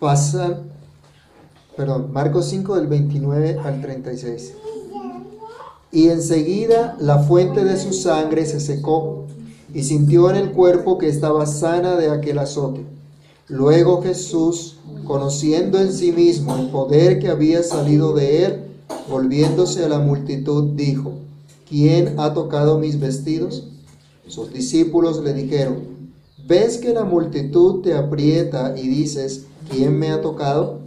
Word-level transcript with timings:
pasan, 0.00 0.70
perdón, 1.76 2.10
Marcos 2.12 2.46
5 2.46 2.74
del 2.76 2.88
29 2.88 3.58
al 3.62 3.80
36. 3.80 4.54
Y 5.92 6.08
enseguida 6.08 6.96
la 6.98 7.18
fuente 7.18 7.64
de 7.64 7.76
su 7.76 7.92
sangre 7.92 8.46
se 8.46 8.60
secó 8.60 9.26
y 9.72 9.82
sintió 9.82 10.30
en 10.30 10.36
el 10.36 10.52
cuerpo 10.52 10.98
que 10.98 11.08
estaba 11.08 11.46
sana 11.46 11.96
de 11.96 12.10
aquel 12.10 12.38
azote. 12.38 12.84
Luego 13.46 14.02
Jesús, 14.02 14.78
conociendo 15.04 15.78
en 15.78 15.92
sí 15.92 16.12
mismo 16.12 16.56
el 16.56 16.68
poder 16.68 17.18
que 17.18 17.28
había 17.28 17.62
salido 17.62 18.14
de 18.14 18.44
él, 18.44 18.60
volviéndose 19.08 19.84
a 19.84 19.88
la 19.88 19.98
multitud, 19.98 20.70
dijo, 20.74 21.12
¿quién 21.68 22.18
ha 22.18 22.32
tocado 22.32 22.78
mis 22.78 22.98
vestidos? 22.98 23.64
Sus 24.28 24.52
discípulos 24.52 25.22
le 25.22 25.34
dijeron, 25.34 25.78
¿ves 26.46 26.78
que 26.78 26.94
la 26.94 27.04
multitud 27.04 27.82
te 27.82 27.94
aprieta 27.94 28.74
y 28.78 28.86
dices, 28.86 29.46
¿quién 29.70 29.98
me 29.98 30.10
ha 30.10 30.20
tocado? 30.20 30.80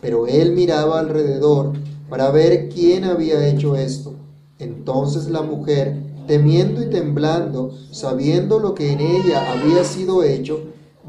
Pero 0.00 0.26
él 0.26 0.52
miraba 0.52 0.98
alrededor 0.98 1.72
para 2.10 2.30
ver 2.30 2.68
quién 2.68 3.04
había 3.04 3.48
hecho 3.48 3.76
esto. 3.76 4.14
Entonces 4.58 5.30
la 5.30 5.42
mujer, 5.42 5.96
temiendo 6.26 6.82
y 6.82 6.90
temblando, 6.90 7.72
sabiendo 7.90 8.58
lo 8.58 8.74
que 8.74 8.92
en 8.92 9.00
ella 9.00 9.52
había 9.52 9.84
sido 9.84 10.22
hecho, 10.22 10.60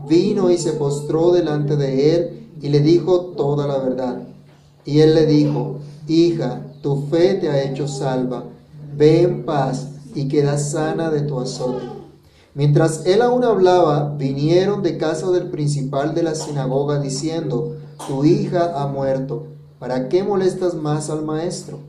vino 0.07 0.51
y 0.51 0.57
se 0.57 0.73
postró 0.73 1.31
delante 1.31 1.75
de 1.75 2.15
él 2.15 2.49
y 2.61 2.69
le 2.69 2.79
dijo 2.79 3.33
toda 3.37 3.67
la 3.67 3.77
verdad. 3.77 4.21
Y 4.85 4.99
él 4.99 5.15
le 5.15 5.25
dijo, 5.25 5.79
hija, 6.07 6.61
tu 6.81 7.07
fe 7.07 7.35
te 7.35 7.49
ha 7.49 7.63
hecho 7.63 7.87
salva, 7.87 8.43
ve 8.95 9.23
en 9.23 9.43
paz 9.43 9.89
y 10.13 10.27
queda 10.27 10.57
sana 10.57 11.09
de 11.09 11.21
tu 11.21 11.39
azote. 11.39 11.94
Mientras 12.55 13.05
él 13.05 13.21
aún 13.21 13.43
hablaba, 13.43 14.15
vinieron 14.17 14.81
de 14.81 14.97
casa 14.97 15.29
del 15.29 15.49
principal 15.49 16.15
de 16.15 16.23
la 16.23 16.35
sinagoga 16.35 17.01
diciendo, 17.01 17.75
tu 18.07 18.23
hija 18.23 18.81
ha 18.81 18.87
muerto, 18.87 19.47
¿para 19.77 20.07
qué 20.07 20.23
molestas 20.23 20.73
más 20.73 21.09
al 21.09 21.25
maestro? 21.25 21.79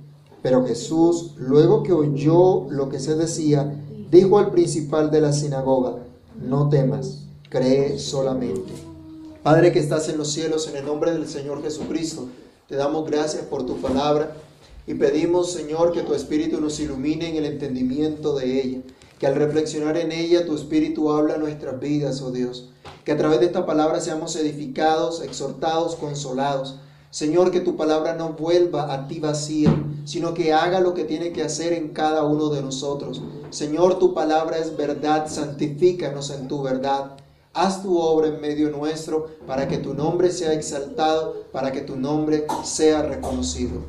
Pero 0.42 0.66
Jesús, 0.66 1.34
luego 1.36 1.84
que 1.84 1.92
oyó 1.92 2.66
lo 2.68 2.88
que 2.88 2.98
se 2.98 3.14
decía, 3.14 3.80
dijo 4.10 4.40
al 4.40 4.50
principal 4.50 5.12
de 5.12 5.20
la 5.20 5.32
sinagoga, 5.32 5.98
no 6.44 6.68
temas, 6.68 7.28
cree 7.48 8.00
solamente. 8.00 8.72
Padre 9.44 9.70
que 9.70 9.78
estás 9.78 10.08
en 10.08 10.18
los 10.18 10.32
cielos, 10.32 10.68
en 10.68 10.78
el 10.78 10.84
nombre 10.84 11.12
del 11.12 11.28
Señor 11.28 11.62
Jesucristo, 11.62 12.26
te 12.66 12.74
damos 12.74 13.08
gracias 13.08 13.44
por 13.44 13.64
tu 13.64 13.76
palabra. 13.76 14.36
Y 14.88 14.94
pedimos, 14.94 15.52
Señor, 15.52 15.92
que 15.92 16.02
tu 16.02 16.14
Espíritu 16.14 16.60
nos 16.60 16.80
ilumine 16.80 17.28
en 17.28 17.36
el 17.36 17.44
entendimiento 17.44 18.36
de 18.36 18.60
ella, 18.60 18.80
que 19.18 19.26
al 19.26 19.34
reflexionar 19.34 19.96
en 19.96 20.12
ella 20.12 20.46
tu 20.46 20.54
Espíritu 20.54 21.10
habla 21.10 21.38
nuestras 21.38 21.80
vidas, 21.80 22.20
oh 22.20 22.30
Dios, 22.30 22.70
que 23.04 23.12
a 23.12 23.16
través 23.16 23.40
de 23.40 23.46
esta 23.46 23.64
palabra 23.64 24.00
seamos 24.00 24.36
edificados, 24.36 25.22
exhortados, 25.22 25.96
consolados. 25.96 26.80
Señor, 27.10 27.50
que 27.50 27.60
tu 27.60 27.76
palabra 27.76 28.14
no 28.14 28.34
vuelva 28.34 28.92
a 28.92 29.08
ti 29.08 29.20
vacía, 29.20 29.74
sino 30.04 30.34
que 30.34 30.52
haga 30.52 30.80
lo 30.80 30.92
que 30.92 31.04
tiene 31.04 31.32
que 31.32 31.42
hacer 31.42 31.72
en 31.72 31.90
cada 31.90 32.24
uno 32.24 32.50
de 32.50 32.60
nosotros. 32.60 33.22
Señor, 33.50 33.98
tu 33.98 34.12
palabra 34.12 34.58
es 34.58 34.76
verdad, 34.76 35.26
santifícanos 35.28 36.30
en 36.30 36.46
tu 36.46 36.62
verdad. 36.62 37.12
Haz 37.54 37.82
tu 37.82 37.96
obra 37.98 38.28
en 38.28 38.40
medio 38.40 38.68
nuestro 38.70 39.28
para 39.46 39.66
que 39.66 39.78
tu 39.78 39.94
nombre 39.94 40.30
sea 40.30 40.52
exaltado, 40.52 41.44
para 41.52 41.72
que 41.72 41.80
tu 41.80 41.96
nombre 41.96 42.46
sea 42.64 43.00
reconocido. 43.02 43.80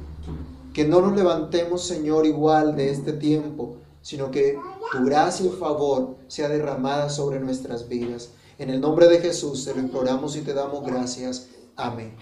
Que 0.74 0.86
no 0.86 1.02
nos 1.02 1.14
levantemos, 1.18 1.84
Señor, 1.84 2.26
igual 2.26 2.78
de 2.78 2.92
este 2.92 3.12
tiempo, 3.12 3.76
sino 4.08 4.32
que 4.32 4.58
tu 4.94 5.04
gracia 5.04 5.48
y 5.48 5.50
favor 5.50 6.16
sea 6.30 6.48
derramada 6.48 7.10
sobre 7.10 7.42
nuestras 7.42 7.90
vidas. 7.90 8.30
En 8.58 8.70
el 8.70 8.80
nombre 8.80 9.10
de 9.10 9.20
Jesús 9.20 9.66
te 9.66 9.74
lo 9.74 9.82
imploramos 9.82 10.38
y 10.38 10.44
te 10.44 10.54
damos 10.54 10.86
gracias. 10.86 11.48
Amén. 11.76 12.14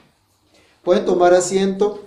Pueden 0.83 1.05
tomar 1.05 1.35
asiento. 1.35 1.99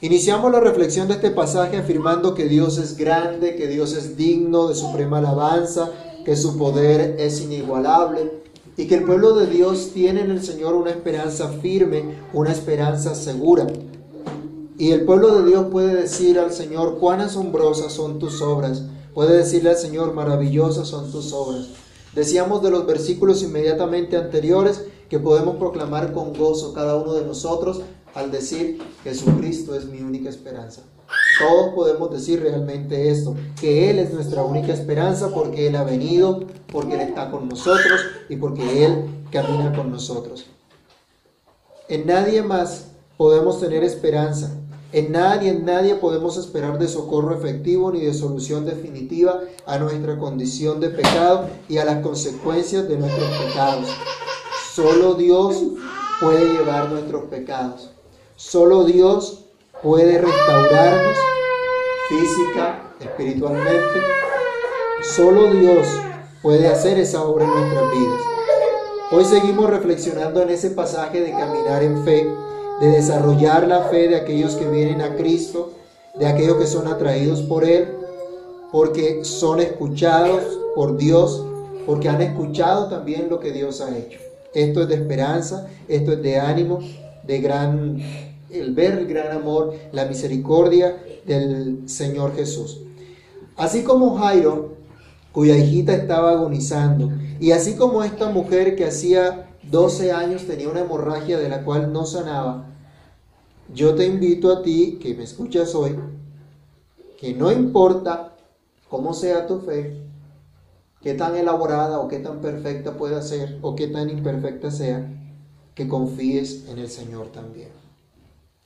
Iniciamos 0.00 0.50
la 0.50 0.60
reflexión 0.60 1.08
de 1.08 1.14
este 1.14 1.30
pasaje 1.30 1.76
afirmando 1.76 2.34
que 2.34 2.48
Dios 2.48 2.78
es 2.78 2.96
grande, 2.96 3.54
que 3.54 3.68
Dios 3.68 3.92
es 3.92 4.16
digno 4.16 4.66
de 4.66 4.74
suprema 4.74 5.18
alabanza, 5.18 5.92
que 6.24 6.34
su 6.34 6.56
poder 6.56 7.16
es 7.20 7.42
inigualable 7.42 8.32
y 8.78 8.86
que 8.86 8.94
el 8.94 9.04
pueblo 9.04 9.34
de 9.34 9.46
Dios 9.46 9.90
tiene 9.92 10.22
en 10.22 10.30
el 10.30 10.42
Señor 10.42 10.72
una 10.72 10.88
esperanza 10.88 11.50
firme, 11.50 12.16
una 12.32 12.50
esperanza 12.50 13.14
segura. 13.14 13.66
Y 14.76 14.90
el 14.90 15.04
pueblo 15.04 15.36
de 15.36 15.50
Dios 15.50 15.66
puede 15.70 15.94
decir 15.94 16.38
al 16.38 16.52
Señor, 16.52 16.98
cuán 16.98 17.20
asombrosas 17.20 17.92
son 17.92 18.18
tus 18.18 18.42
obras. 18.42 18.82
Puede 19.14 19.36
decirle 19.36 19.70
al 19.70 19.76
Señor, 19.76 20.12
maravillosas 20.14 20.88
son 20.88 21.12
tus 21.12 21.32
obras. 21.32 21.68
Decíamos 22.14 22.62
de 22.62 22.70
los 22.70 22.86
versículos 22.86 23.42
inmediatamente 23.42 24.16
anteriores 24.16 24.84
que 25.08 25.20
podemos 25.20 25.56
proclamar 25.56 26.12
con 26.12 26.32
gozo 26.32 26.72
cada 26.72 26.96
uno 26.96 27.14
de 27.14 27.24
nosotros 27.24 27.82
al 28.14 28.30
decir, 28.30 28.80
Jesucristo 29.02 29.74
es 29.74 29.86
mi 29.86 30.00
única 30.00 30.28
esperanza. 30.28 30.82
Todos 31.38 31.74
podemos 31.74 32.10
decir 32.10 32.40
realmente 32.40 33.10
esto, 33.10 33.34
que 33.60 33.90
Él 33.90 33.98
es 33.98 34.12
nuestra 34.12 34.42
única 34.42 34.72
esperanza 34.72 35.30
porque 35.34 35.66
Él 35.66 35.76
ha 35.76 35.84
venido, 35.84 36.44
porque 36.72 36.94
Él 36.94 37.00
está 37.00 37.30
con 37.30 37.48
nosotros 37.48 38.00
y 38.28 38.36
porque 38.36 38.84
Él 38.84 39.04
camina 39.30 39.72
con 39.74 39.90
nosotros. 39.90 40.46
En 41.88 42.06
nadie 42.06 42.42
más 42.42 42.86
podemos 43.16 43.60
tener 43.60 43.82
esperanza. 43.84 44.56
En 44.94 45.10
nadie, 45.10 45.50
en 45.50 45.64
nadie 45.64 45.96
podemos 45.96 46.36
esperar 46.36 46.78
de 46.78 46.86
socorro 46.86 47.36
efectivo 47.36 47.90
ni 47.90 48.02
de 48.02 48.14
solución 48.14 48.64
definitiva 48.64 49.40
a 49.66 49.76
nuestra 49.78 50.16
condición 50.16 50.78
de 50.78 50.90
pecado 50.90 51.48
y 51.68 51.78
a 51.78 51.84
las 51.84 52.00
consecuencias 52.00 52.86
de 52.86 52.98
nuestros 52.98 53.28
pecados. 53.28 53.88
Solo 54.72 55.14
Dios 55.14 55.64
puede 56.20 56.44
llevar 56.44 56.90
nuestros 56.90 57.24
pecados. 57.24 57.90
Solo 58.36 58.84
Dios 58.84 59.46
puede 59.82 60.16
restaurarnos 60.18 61.18
física, 62.08 62.92
espiritualmente. 63.00 64.00
Solo 65.02 65.54
Dios 65.54 65.88
puede 66.40 66.68
hacer 66.68 67.00
esa 67.00 67.24
obra 67.24 67.46
en 67.46 67.50
nuestras 67.50 67.90
vidas. 67.90 68.20
Hoy 69.10 69.24
seguimos 69.24 69.68
reflexionando 69.70 70.40
en 70.40 70.50
ese 70.50 70.70
pasaje 70.70 71.20
de 71.20 71.32
caminar 71.32 71.82
en 71.82 72.04
fe 72.04 72.32
de 72.80 72.88
desarrollar 72.88 73.66
la 73.68 73.82
fe 73.82 74.08
de 74.08 74.16
aquellos 74.16 74.54
que 74.56 74.68
vienen 74.68 75.00
a 75.00 75.16
Cristo, 75.16 75.72
de 76.18 76.26
aquellos 76.26 76.56
que 76.56 76.66
son 76.66 76.86
atraídos 76.88 77.40
por 77.42 77.64
Él, 77.64 77.88
porque 78.72 79.24
son 79.24 79.60
escuchados 79.60 80.42
por 80.74 80.96
Dios, 80.96 81.44
porque 81.86 82.08
han 82.08 82.20
escuchado 82.20 82.88
también 82.88 83.28
lo 83.28 83.40
que 83.40 83.52
Dios 83.52 83.80
ha 83.80 83.96
hecho. 83.96 84.18
Esto 84.54 84.82
es 84.82 84.88
de 84.88 84.94
esperanza, 84.94 85.68
esto 85.88 86.12
es 86.12 86.22
de 86.22 86.38
ánimo, 86.38 86.80
de 87.24 87.40
gran, 87.40 87.98
el 88.50 88.74
ver 88.74 88.98
el 88.98 89.06
gran 89.06 89.32
amor, 89.32 89.74
la 89.92 90.04
misericordia 90.06 90.96
del 91.26 91.88
Señor 91.88 92.34
Jesús. 92.34 92.80
Así 93.56 93.82
como 93.82 94.16
Jairo, 94.18 94.74
cuya 95.32 95.56
hijita 95.56 95.94
estaba 95.94 96.32
agonizando, 96.32 97.10
y 97.40 97.50
así 97.50 97.74
como 97.74 98.02
esta 98.04 98.30
mujer 98.30 98.76
que 98.76 98.84
hacía 98.84 99.48
12 99.70 100.12
años 100.12 100.46
tenía 100.46 100.68
una 100.68 100.80
hemorragia 100.80 101.38
de 101.38 101.48
la 101.48 101.64
cual 101.64 101.92
no 101.92 102.04
sanaba, 102.04 102.66
yo 103.72 103.94
te 103.94 104.06
invito 104.06 104.52
a 104.52 104.62
ti 104.62 104.98
que 105.00 105.14
me 105.14 105.24
escuchas 105.24 105.74
hoy, 105.74 105.98
que 107.18 107.34
no 107.34 107.50
importa 107.50 108.36
cómo 108.88 109.14
sea 109.14 109.46
tu 109.46 109.60
fe, 109.60 110.02
qué 111.00 111.14
tan 111.14 111.36
elaborada 111.36 111.98
o 111.98 112.08
qué 112.08 112.18
tan 112.18 112.40
perfecta 112.40 112.96
pueda 112.96 113.22
ser 113.22 113.58
o 113.62 113.74
qué 113.74 113.88
tan 113.88 114.10
imperfecta 114.10 114.70
sea, 114.70 115.10
que 115.74 115.88
confíes 115.88 116.68
en 116.68 116.78
el 116.78 116.88
Señor 116.88 117.28
también. 117.28 117.70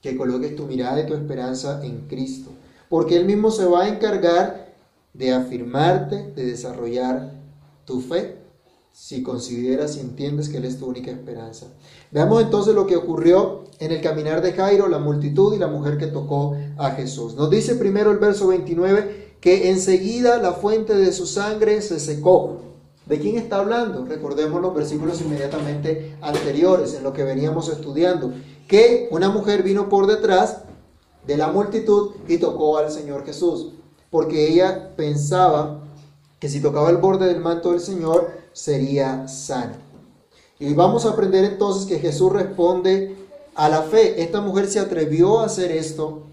Que 0.01 0.15
coloques 0.15 0.55
tu 0.55 0.65
mirada 0.65 1.01
y 1.01 1.07
tu 1.07 1.13
esperanza 1.13 1.83
en 1.83 2.07
Cristo, 2.07 2.51
porque 2.87 3.15
Él 3.15 3.25
mismo 3.25 3.51
se 3.51 3.65
va 3.65 3.83
a 3.83 3.87
encargar 3.87 4.73
de 5.13 5.33
afirmarte, 5.33 6.31
de 6.35 6.45
desarrollar 6.45 7.31
tu 7.85 8.01
fe 8.01 8.38
si 8.99 9.23
consideras 9.23 9.95
y 9.95 10.01
entiendes 10.01 10.49
que 10.49 10.57
Él 10.57 10.65
es 10.65 10.77
tu 10.77 10.85
única 10.85 11.09
esperanza. 11.09 11.67
Veamos 12.11 12.43
entonces 12.43 12.75
lo 12.75 12.85
que 12.85 12.97
ocurrió 12.97 13.63
en 13.79 13.93
el 13.93 14.01
caminar 14.01 14.41
de 14.41 14.51
Jairo, 14.51 14.89
la 14.89 14.99
multitud 14.99 15.55
y 15.55 15.57
la 15.57 15.67
mujer 15.67 15.97
que 15.97 16.07
tocó 16.07 16.57
a 16.77 16.91
Jesús. 16.91 17.33
Nos 17.35 17.49
dice 17.49 17.75
primero 17.75 18.11
el 18.11 18.17
verso 18.17 18.49
29 18.49 19.37
que 19.39 19.69
enseguida 19.69 20.37
la 20.37 20.51
fuente 20.51 20.95
de 20.95 21.13
su 21.13 21.25
sangre 21.25 21.81
se 21.81 21.97
secó. 21.97 22.57
¿De 23.05 23.19
quién 23.19 23.37
está 23.37 23.59
hablando? 23.59 24.05
Recordemos 24.05 24.61
los 24.61 24.75
versículos 24.75 25.21
inmediatamente 25.21 26.17
anteriores 26.21 26.93
en 26.93 27.03
lo 27.03 27.13
que 27.13 27.23
veníamos 27.23 27.69
estudiando. 27.69 28.33
Que 28.67 29.07
una 29.11 29.29
mujer 29.29 29.63
vino 29.63 29.87
por 29.87 30.07
detrás 30.07 30.63
de 31.25 31.37
la 31.37 31.47
multitud 31.47 32.11
y 32.27 32.37
tocó 32.37 32.77
al 32.77 32.91
Señor 32.91 33.25
Jesús. 33.25 33.71
Porque 34.11 34.51
ella 34.51 34.93
pensaba 34.97 35.85
que 36.37 36.49
si 36.49 36.61
tocaba 36.61 36.89
el 36.89 36.97
borde 36.97 37.27
del 37.27 37.39
manto 37.39 37.71
del 37.71 37.79
Señor, 37.79 38.38
sería 38.53 39.27
sano. 39.27 39.73
Y 40.59 40.73
vamos 40.73 41.05
a 41.05 41.11
aprender 41.11 41.45
entonces 41.45 41.85
que 41.85 41.99
Jesús 41.99 42.33
responde 42.33 43.15
a 43.55 43.69
la 43.69 43.83
fe. 43.83 44.21
Esta 44.21 44.41
mujer 44.41 44.67
se 44.67 44.79
atrevió 44.79 45.39
a 45.39 45.45
hacer 45.45 45.71
esto, 45.71 46.23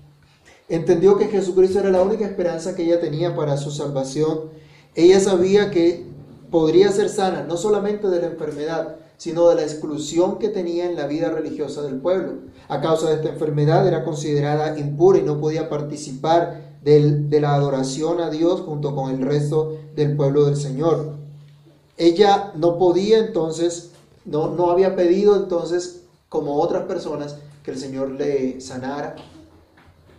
entendió 0.68 1.16
que 1.16 1.28
Jesucristo 1.28 1.78
era 1.78 1.90
la 1.90 2.02
única 2.02 2.24
esperanza 2.24 2.74
que 2.74 2.84
ella 2.84 3.00
tenía 3.00 3.36
para 3.36 3.56
su 3.56 3.70
salvación. 3.70 4.50
Ella 4.94 5.20
sabía 5.20 5.70
que 5.70 6.06
podría 6.50 6.90
ser 6.90 7.08
sana, 7.08 7.44
no 7.44 7.56
solamente 7.56 8.08
de 8.08 8.20
la 8.20 8.28
enfermedad, 8.28 8.96
sino 9.16 9.48
de 9.48 9.56
la 9.56 9.62
exclusión 9.62 10.38
que 10.38 10.48
tenía 10.48 10.86
en 10.86 10.96
la 10.96 11.06
vida 11.06 11.30
religiosa 11.30 11.82
del 11.82 11.96
pueblo. 11.96 12.34
A 12.68 12.80
causa 12.80 13.08
de 13.08 13.16
esta 13.16 13.28
enfermedad 13.28 13.86
era 13.86 14.04
considerada 14.04 14.78
impura 14.78 15.18
y 15.18 15.22
no 15.22 15.40
podía 15.40 15.68
participar 15.68 16.76
de 16.82 17.40
la 17.40 17.54
adoración 17.54 18.20
a 18.20 18.30
Dios 18.30 18.60
junto 18.60 18.94
con 18.94 19.10
el 19.10 19.22
resto 19.22 19.76
del 19.96 20.16
pueblo 20.16 20.44
del 20.44 20.56
Señor. 20.56 21.15
Ella 21.96 22.52
no 22.54 22.78
podía 22.78 23.18
entonces, 23.18 23.90
no, 24.24 24.48
no 24.48 24.70
había 24.70 24.96
pedido 24.96 25.36
entonces, 25.36 26.02
como 26.28 26.56
otras 26.56 26.84
personas, 26.84 27.36
que 27.62 27.70
el 27.70 27.78
Señor 27.78 28.10
le 28.10 28.60
sanara. 28.60 29.16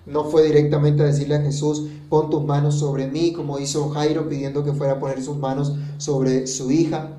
No 0.05 0.25
fue 0.25 0.43
directamente 0.43 1.03
a 1.03 1.07
decirle 1.07 1.35
a 1.35 1.41
Jesús, 1.41 1.87
pon 2.09 2.29
tus 2.29 2.43
manos 2.43 2.75
sobre 2.75 3.07
mí, 3.07 3.33
como 3.33 3.59
hizo 3.59 3.89
Jairo 3.89 4.27
pidiendo 4.27 4.63
que 4.63 4.73
fuera 4.73 4.93
a 4.93 4.99
poner 4.99 5.21
sus 5.21 5.37
manos 5.37 5.73
sobre 5.97 6.47
su 6.47 6.71
hija. 6.71 7.09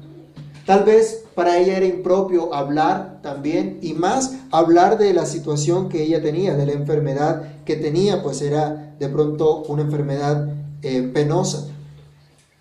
Tal 0.67 0.85
vez 0.85 1.25
para 1.35 1.57
ella 1.59 1.77
era 1.77 1.87
impropio 1.87 2.53
hablar 2.53 3.21
también 3.23 3.79
y 3.81 3.95
más 3.95 4.35
hablar 4.51 4.99
de 4.99 5.15
la 5.15 5.25
situación 5.25 5.89
que 5.89 6.03
ella 6.03 6.21
tenía, 6.21 6.55
de 6.57 6.67
la 6.67 6.73
enfermedad 6.73 7.65
que 7.65 7.77
tenía, 7.77 8.23
pues 8.23 8.43
era 8.43 8.95
de 8.99 9.09
pronto 9.09 9.63
una 9.69 9.83
enfermedad 9.83 10.49
eh, 10.83 11.03
penosa. 11.15 11.69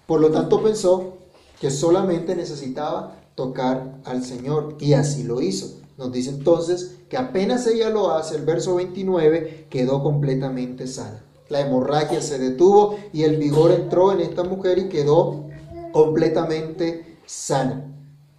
Por 0.06 0.22
lo 0.22 0.30
tanto 0.30 0.62
pensó 0.62 1.17
que 1.60 1.72
solamente 1.72 2.36
necesitaba 2.36 3.16
tocar 3.36 4.00
al 4.06 4.24
Señor 4.24 4.78
y 4.80 4.94
así 4.94 5.24
lo 5.24 5.42
hizo. 5.42 5.80
Nos 5.98 6.12
dice 6.12 6.30
entonces 6.30 6.96
que 7.10 7.18
apenas 7.18 7.66
ella 7.68 7.90
lo 7.90 8.12
hace, 8.12 8.36
el 8.36 8.46
verso 8.46 8.76
29 8.76 9.68
quedó 9.70 10.04
completamente 10.04 10.88
sana. 10.88 11.24
La 11.50 11.62
hemorragia 11.62 12.22
se 12.22 12.38
detuvo 12.38 12.98
y 13.14 13.24
el 13.24 13.38
vigor 13.38 13.72
entró 13.72 14.12
en 14.12 14.20
esta 14.20 14.44
mujer 14.44 14.78
y 14.78 14.90
quedó 14.90 15.46
completamente 15.92 17.18
sana 17.26 17.88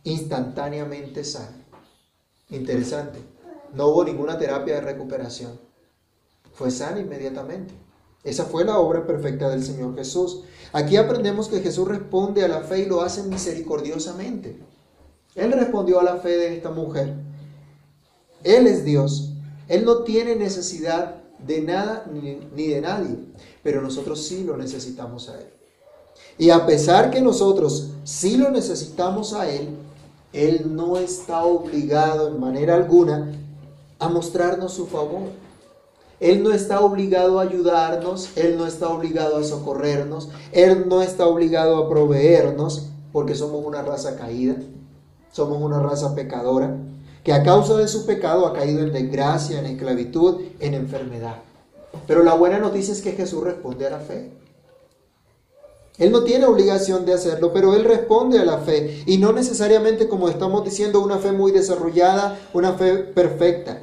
instantáneamente 0.09 1.25
sana. 1.25 1.65
Interesante. 2.51 3.19
No 3.75 3.89
hubo 3.89 4.05
ninguna 4.05 4.39
terapia 4.39 4.77
de 4.77 4.81
recuperación. 4.81 5.59
Fue 6.55 6.71
sana 6.71 7.01
inmediatamente. 7.01 7.75
Esa 8.25 8.45
fue 8.45 8.65
la 8.65 8.79
obra 8.79 9.07
perfecta 9.07 9.49
del 9.49 9.63
Señor 9.63 9.95
Jesús. 9.95 10.45
Aquí 10.73 10.97
aprendemos 10.97 11.49
que 11.49 11.61
Jesús 11.61 11.89
responde 11.89 12.45
a 12.45 12.49
la 12.49 12.61
fe 12.61 12.81
y 12.81 12.87
lo 12.87 13.01
hace 13.01 13.23
misericordiosamente. 13.23 14.59
Él 15.35 15.53
respondió 15.53 16.01
a 16.01 16.05
la 16.05 16.17
fe 16.17 16.37
de 16.37 16.57
esta 16.57 16.71
mujer. 16.71 17.15
Él 18.45 18.67
es 18.67 18.85
Dios. 18.85 19.33
Él 19.69 19.85
no 19.85 20.03
tiene 20.03 20.37
necesidad 20.37 21.17
de 21.47 21.61
nada 21.61 22.05
ni, 22.13 22.69
de 22.69 22.81
nadie, 22.81 23.17
pero 23.63 23.81
nosotros 23.81 24.27
sí 24.27 24.45
lo 24.45 24.57
necesitamos 24.57 25.29
a 25.29 25.39
Él. 25.39 25.47
Y 26.37 26.51
a 26.51 26.67
pesar 26.67 27.11
que 27.11 27.21
nosotros 27.21 27.91
sí 28.05 28.37
lo 28.37 28.51
necesitamos 28.51 29.35
a 29.35 29.49
Él, 29.49 29.69
él 30.33 30.77
no 30.77 30.99
está 30.99 31.43
obligado 31.43 32.29
en 32.29 32.39
manera 32.39 32.75
alguna 32.75 33.33
a 33.99 34.09
mostrarnos 34.09 34.75
su 34.75 34.87
favor. 34.87 35.31
Él 36.21 36.43
no 36.43 36.53
está 36.53 36.81
obligado 36.81 37.39
a 37.39 37.43
ayudarnos, 37.43 38.37
Él 38.37 38.57
no 38.59 38.67
está 38.67 38.89
obligado 38.89 39.37
a 39.37 39.45
socorrernos, 39.45 40.31
Él 40.53 40.89
no 40.89 41.01
está 41.01 41.27
obligado 41.27 41.77
a 41.77 41.89
proveernos 41.89 42.89
porque 43.13 43.35
somos 43.35 43.65
una 43.65 43.83
raza 43.83 44.17
caída, 44.17 44.57
somos 45.31 45.63
una 45.63 45.79
raza 45.79 46.15
pecadora, 46.15 46.77
que 47.23 47.33
a 47.33 47.43
causa 47.43 47.77
de 47.77 47.89
su 47.89 48.05
pecado 48.05 48.47
ha 48.47 48.53
caído 48.53 48.81
en 48.81 48.93
desgracia, 48.93 49.61
en 49.61 49.67
esclavitud, 49.67 50.41
en 50.59 50.75
enfermedad. 50.75 51.37
Pero 52.07 52.23
la 52.23 52.35
buena 52.35 52.59
noticia 52.59 52.93
es 52.93 53.03
que 53.03 53.13
Jesús 53.13 53.45
responde 53.45 53.87
a 53.87 53.91
la 53.91 54.01
fe. 54.01 54.31
Él 55.99 56.13
no 56.13 56.23
tiene 56.23 56.47
obligación 56.47 57.05
de 57.05 57.13
hacerlo, 57.13 57.53
pero 57.53 57.75
Él 57.75 57.85
responde 57.85 58.39
a 58.39 58.45
la 58.45 58.59
fe. 58.59 59.03
Y 59.07 59.19
no 59.19 59.33
necesariamente, 59.33 60.09
como 60.09 60.29
estamos 60.29 60.65
diciendo, 60.65 61.01
una 61.01 61.19
fe 61.19 61.33
muy 61.33 61.51
desarrollada, 61.51 62.39
una 62.53 62.75
fe 62.75 62.99
perfecta. 62.99 63.83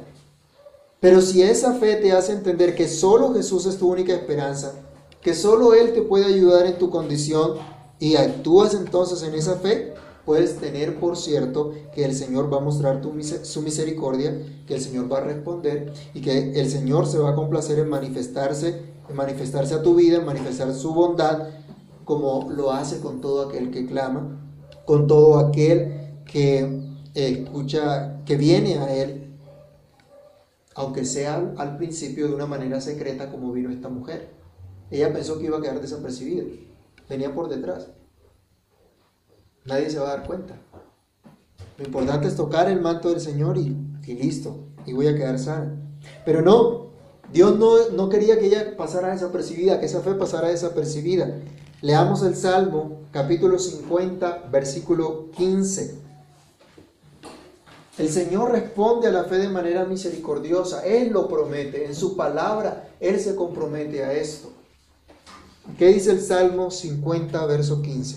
Pero 1.06 1.20
si 1.20 1.40
esa 1.40 1.74
fe 1.74 1.94
te 1.94 2.10
hace 2.10 2.32
entender 2.32 2.74
que 2.74 2.88
solo 2.88 3.32
Jesús 3.32 3.64
es 3.66 3.78
tu 3.78 3.88
única 3.88 4.12
esperanza, 4.12 4.72
que 5.20 5.34
solo 5.34 5.72
Él 5.72 5.92
te 5.92 6.02
puede 6.02 6.24
ayudar 6.24 6.66
en 6.66 6.78
tu 6.78 6.90
condición 6.90 7.58
y 8.00 8.16
actúas 8.16 8.74
entonces 8.74 9.22
en 9.22 9.36
esa 9.36 9.54
fe, 9.54 9.94
puedes 10.24 10.56
tener 10.56 10.98
por 10.98 11.16
cierto 11.16 11.70
que 11.94 12.04
el 12.04 12.12
Señor 12.12 12.52
va 12.52 12.56
a 12.56 12.60
mostrar 12.60 13.00
su 13.44 13.62
misericordia, 13.62 14.36
que 14.66 14.74
el 14.74 14.80
Señor 14.80 15.12
va 15.12 15.18
a 15.18 15.20
responder 15.20 15.92
y 16.12 16.22
que 16.22 16.58
el 16.60 16.68
Señor 16.68 17.06
se 17.06 17.18
va 17.18 17.30
a 17.30 17.34
complacer 17.36 17.78
en 17.78 17.88
manifestarse, 17.88 18.82
en 19.08 19.14
manifestarse 19.14 19.74
a 19.74 19.82
tu 19.82 19.94
vida, 19.94 20.16
en 20.16 20.26
manifestar 20.26 20.74
su 20.74 20.92
bondad 20.92 21.50
como 22.04 22.50
lo 22.50 22.72
hace 22.72 22.98
con 22.98 23.20
todo 23.20 23.48
aquel 23.48 23.70
que 23.70 23.86
clama, 23.86 24.40
con 24.84 25.06
todo 25.06 25.38
aquel 25.38 26.16
que 26.24 26.82
escucha, 27.14 28.24
que 28.24 28.36
viene 28.36 28.80
a 28.80 28.92
Él, 28.92 29.25
aunque 30.76 31.06
sea 31.06 31.54
al 31.56 31.78
principio 31.78 32.28
de 32.28 32.34
una 32.34 32.46
manera 32.46 32.82
secreta 32.82 33.30
como 33.30 33.50
vino 33.50 33.70
esta 33.70 33.88
mujer. 33.88 34.28
Ella 34.90 35.12
pensó 35.12 35.38
que 35.38 35.46
iba 35.46 35.56
a 35.56 35.62
quedar 35.62 35.80
desapercibida, 35.80 36.44
venía 37.08 37.34
por 37.34 37.48
detrás. 37.48 37.88
Nadie 39.64 39.90
se 39.90 39.98
va 39.98 40.12
a 40.12 40.16
dar 40.18 40.26
cuenta. 40.26 40.54
Lo 41.78 41.84
importante 41.86 42.28
es 42.28 42.36
tocar 42.36 42.68
el 42.70 42.80
manto 42.80 43.08
del 43.08 43.20
Señor 43.20 43.56
y, 43.56 43.74
listo, 44.06 44.66
y 44.84 44.92
voy 44.92 45.08
a 45.08 45.16
quedar 45.16 45.38
sana. 45.38 45.74
Pero 46.26 46.42
no, 46.42 46.90
Dios 47.32 47.58
no, 47.58 47.88
no 47.88 48.10
quería 48.10 48.38
que 48.38 48.46
ella 48.46 48.76
pasara 48.76 49.12
desapercibida, 49.12 49.80
que 49.80 49.86
esa 49.86 50.02
fe 50.02 50.14
pasara 50.14 50.48
desapercibida. 50.48 51.40
Leamos 51.80 52.22
el 52.22 52.36
Salmo 52.36 53.00
capítulo 53.12 53.58
50, 53.58 54.48
versículo 54.52 55.30
15. 55.30 56.05
El 57.98 58.10
Señor 58.10 58.52
responde 58.52 59.08
a 59.08 59.12
la 59.12 59.24
fe 59.24 59.36
de 59.36 59.48
manera 59.48 59.84
misericordiosa. 59.84 60.84
Él 60.84 61.12
lo 61.12 61.28
promete. 61.28 61.86
En 61.86 61.94
su 61.94 62.16
palabra, 62.16 62.90
Él 63.00 63.18
se 63.20 63.34
compromete 63.34 64.04
a 64.04 64.12
esto. 64.12 64.50
¿Qué 65.78 65.88
dice 65.88 66.12
el 66.12 66.20
Salmo 66.20 66.70
50, 66.70 67.46
verso 67.46 67.82
15? 67.82 68.16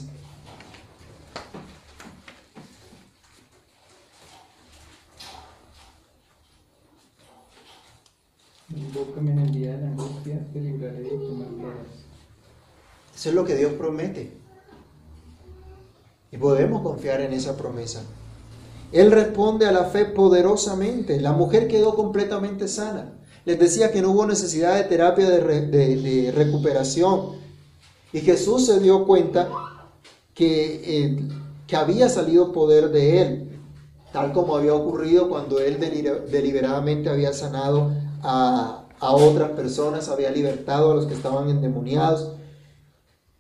Invócame 8.76 9.32
en 9.32 9.40
el 9.40 9.52
día 9.52 9.72
de 9.78 9.82
la 9.82 9.88
angustia, 9.88 10.46
te 10.54 10.60
libraré 10.60 11.02
de 11.02 11.10
tu 11.10 11.40
eso 13.20 13.28
es 13.28 13.36
lo 13.36 13.44
que 13.44 13.58
Dios 13.58 13.74
promete. 13.74 14.32
Y 16.32 16.38
podemos 16.38 16.82
confiar 16.82 17.20
en 17.20 17.34
esa 17.34 17.58
promesa. 17.58 18.02
Él 18.92 19.12
responde 19.12 19.66
a 19.66 19.72
la 19.72 19.86
fe 19.86 20.06
poderosamente. 20.06 21.20
La 21.22 21.32
mujer 21.32 21.68
quedó 21.68 21.96
completamente 21.96 22.68
sana. 22.68 23.14
Les 23.46 23.60
decía 23.60 23.92
que 23.92 24.02
no 24.02 24.12
hubo 24.12 24.26
necesidad 24.26 24.76
de 24.76 24.84
terapia 24.84 25.30
de, 25.30 26.32
recuperación. 26.36 27.38
Y 28.12 28.20
Jesús 28.20 28.66
se 28.66 28.80
dio 28.80 29.06
cuenta 29.06 29.50
que, 30.34 31.06
eh, 31.06 31.28
que 31.68 31.76
había 31.76 32.10
salido 32.10 32.52
poder 32.52 32.90
de 32.90 33.22
él, 33.22 33.60
tal 34.12 34.34
como 34.34 34.56
había 34.56 34.74
ocurrido 34.74 35.30
cuando 35.30 35.60
él 35.60 35.80
deliberadamente 35.80 37.10
había 37.10 37.34
sanado 37.34 37.92
a, 38.24 38.86
a 39.00 39.12
otras 39.12 39.52
personas, 39.52 40.10
había 40.10 40.32
libertado 40.32 40.92
a 40.92 40.96
los 40.96 41.06
que 41.06 41.14
estaban 41.14 41.50
endemoniados 41.50 42.32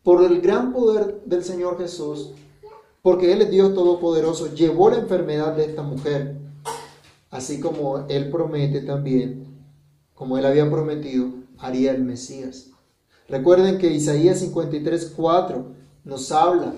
por 0.03 0.23
el 0.23 0.41
gran 0.41 0.71
poder 0.73 1.21
del 1.25 1.43
Señor 1.43 1.77
Jesús, 1.77 2.31
porque 3.01 3.31
Él 3.33 3.41
es 3.41 3.51
Dios 3.51 3.73
Todopoderoso, 3.73 4.53
llevó 4.53 4.89
la 4.89 4.97
enfermedad 4.97 5.55
de 5.55 5.65
esta 5.65 5.83
mujer, 5.83 6.37
así 7.29 7.59
como 7.59 8.05
Él 8.09 8.29
promete 8.29 8.81
también, 8.81 9.45
como 10.13 10.37
Él 10.37 10.45
había 10.45 10.69
prometido, 10.69 11.29
haría 11.57 11.91
el 11.91 12.03
Mesías. 12.03 12.67
Recuerden 13.27 13.77
que 13.77 13.91
Isaías 13.91 14.39
53, 14.39 15.13
4 15.15 15.65
nos 16.03 16.31
habla 16.31 16.73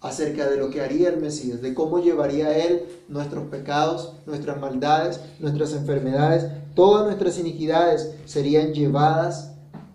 acerca 0.00 0.48
de 0.48 0.56
lo 0.56 0.70
que 0.70 0.80
haría 0.80 1.08
el 1.08 1.20
Mesías, 1.20 1.60
de 1.60 1.74
cómo 1.74 1.98
llevaría 1.98 2.56
Él 2.56 2.84
nuestros 3.08 3.48
pecados, 3.48 4.12
nuestras 4.26 4.60
maldades, 4.60 5.20
nuestras 5.40 5.72
enfermedades, 5.72 6.46
todas 6.74 7.04
nuestras 7.06 7.38
iniquidades 7.38 8.14
serían 8.24 8.72
llevadas 8.72 9.52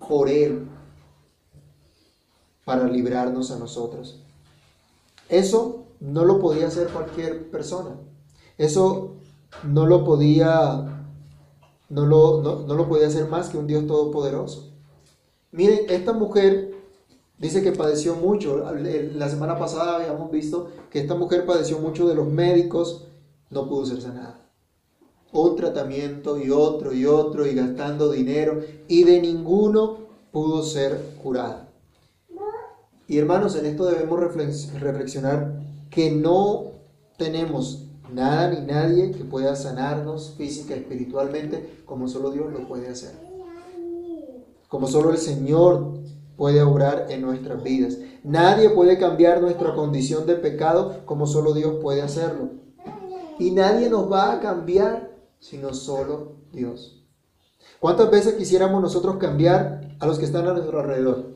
por 0.07 0.29
Él 0.29 0.67
para 2.65 2.85
librarnos 2.85 3.51
a 3.51 3.59
nosotros. 3.59 4.22
Eso 5.33 5.87
no 5.99 6.25
lo 6.25 6.39
podía 6.39 6.67
hacer 6.67 6.89
cualquier 6.89 7.49
persona. 7.49 7.95
Eso 8.59 9.15
no 9.63 9.87
lo 9.87 10.03
podía, 10.03 11.07
no 11.89 12.05
lo, 12.05 12.41
no, 12.67 12.75
lo 12.75 12.87
podía 12.87 13.07
hacer 13.07 13.27
más 13.27 13.49
que 13.49 13.57
un 13.57 13.65
Dios 13.65 13.87
todopoderoso. 13.87 14.71
Miren, 15.51 15.85
esta 15.89 16.13
mujer 16.13 16.75
dice 17.39 17.63
que 17.63 17.71
padeció 17.71 18.13
mucho. 18.13 18.63
La 19.15 19.27
semana 19.27 19.57
pasada 19.57 19.95
habíamos 19.95 20.29
visto 20.29 20.69
que 20.91 20.99
esta 20.99 21.15
mujer 21.15 21.47
padeció 21.47 21.79
mucho 21.79 22.07
de 22.07 22.13
los 22.13 22.27
médicos, 22.27 23.07
no 23.49 23.67
pudo 23.67 23.87
ser 23.87 24.01
sanada. 24.01 24.39
Un 25.31 25.55
tratamiento 25.55 26.37
y 26.37 26.51
otro 26.51 26.93
y 26.93 27.07
otro 27.07 27.47
y 27.47 27.55
gastando 27.55 28.11
dinero 28.11 28.59
y 28.87 29.03
de 29.03 29.19
ninguno 29.19 29.97
pudo 30.31 30.61
ser 30.61 31.15
curada. 31.23 31.72
Y 33.07 33.17
hermanos, 33.17 33.55
en 33.55 33.65
esto 33.65 33.85
debemos 33.85 34.19
reflexionar 34.19 35.59
que 35.89 36.11
no 36.11 36.71
tenemos 37.17 37.83
Nada 38.13 38.49
ni 38.49 38.61
nadie 38.61 39.11
que 39.11 39.23
pueda 39.23 39.55
sanarnos 39.55 40.35
física, 40.37 40.75
espiritualmente, 40.75 41.81
como 41.85 42.07
solo 42.07 42.29
Dios 42.29 42.51
lo 42.51 42.67
puede 42.67 42.87
hacer. 42.89 43.11
Como 44.67 44.87
solo 44.87 45.11
el 45.11 45.17
Señor 45.17 45.99
puede 46.37 46.61
obrar 46.61 47.07
en 47.09 47.21
nuestras 47.21 47.63
vidas. 47.63 47.97
Nadie 48.23 48.69
puede 48.69 48.99
cambiar 48.99 49.41
nuestra 49.41 49.73
condición 49.73 50.27
de 50.27 50.35
pecado 50.35 51.01
como 51.05 51.25
solo 51.25 51.53
Dios 51.53 51.77
puede 51.81 52.03
hacerlo. 52.03 52.49
Y 53.39 53.49
nadie 53.49 53.89
nos 53.89 54.11
va 54.11 54.33
a 54.33 54.39
cambiar 54.39 55.11
sino 55.39 55.73
solo 55.73 56.33
Dios. 56.51 57.03
¿Cuántas 57.79 58.11
veces 58.11 58.35
quisiéramos 58.35 58.81
nosotros 58.81 59.17
cambiar 59.17 59.97
a 59.99 60.05
los 60.05 60.19
que 60.19 60.25
están 60.25 60.47
a 60.47 60.53
nuestro 60.53 60.79
alrededor? 60.79 61.33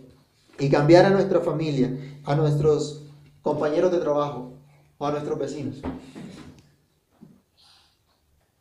Y 0.60 0.70
cambiar 0.70 1.06
a 1.06 1.10
nuestra 1.10 1.42
familia, 1.42 2.20
a 2.26 2.36
nuestros 2.36 3.04
compañeros 3.42 3.92
de 3.92 4.00
trabajo 4.00 4.54
o 4.98 5.06
a 5.06 5.12
nuestros 5.12 5.38
vecinos. 5.38 5.82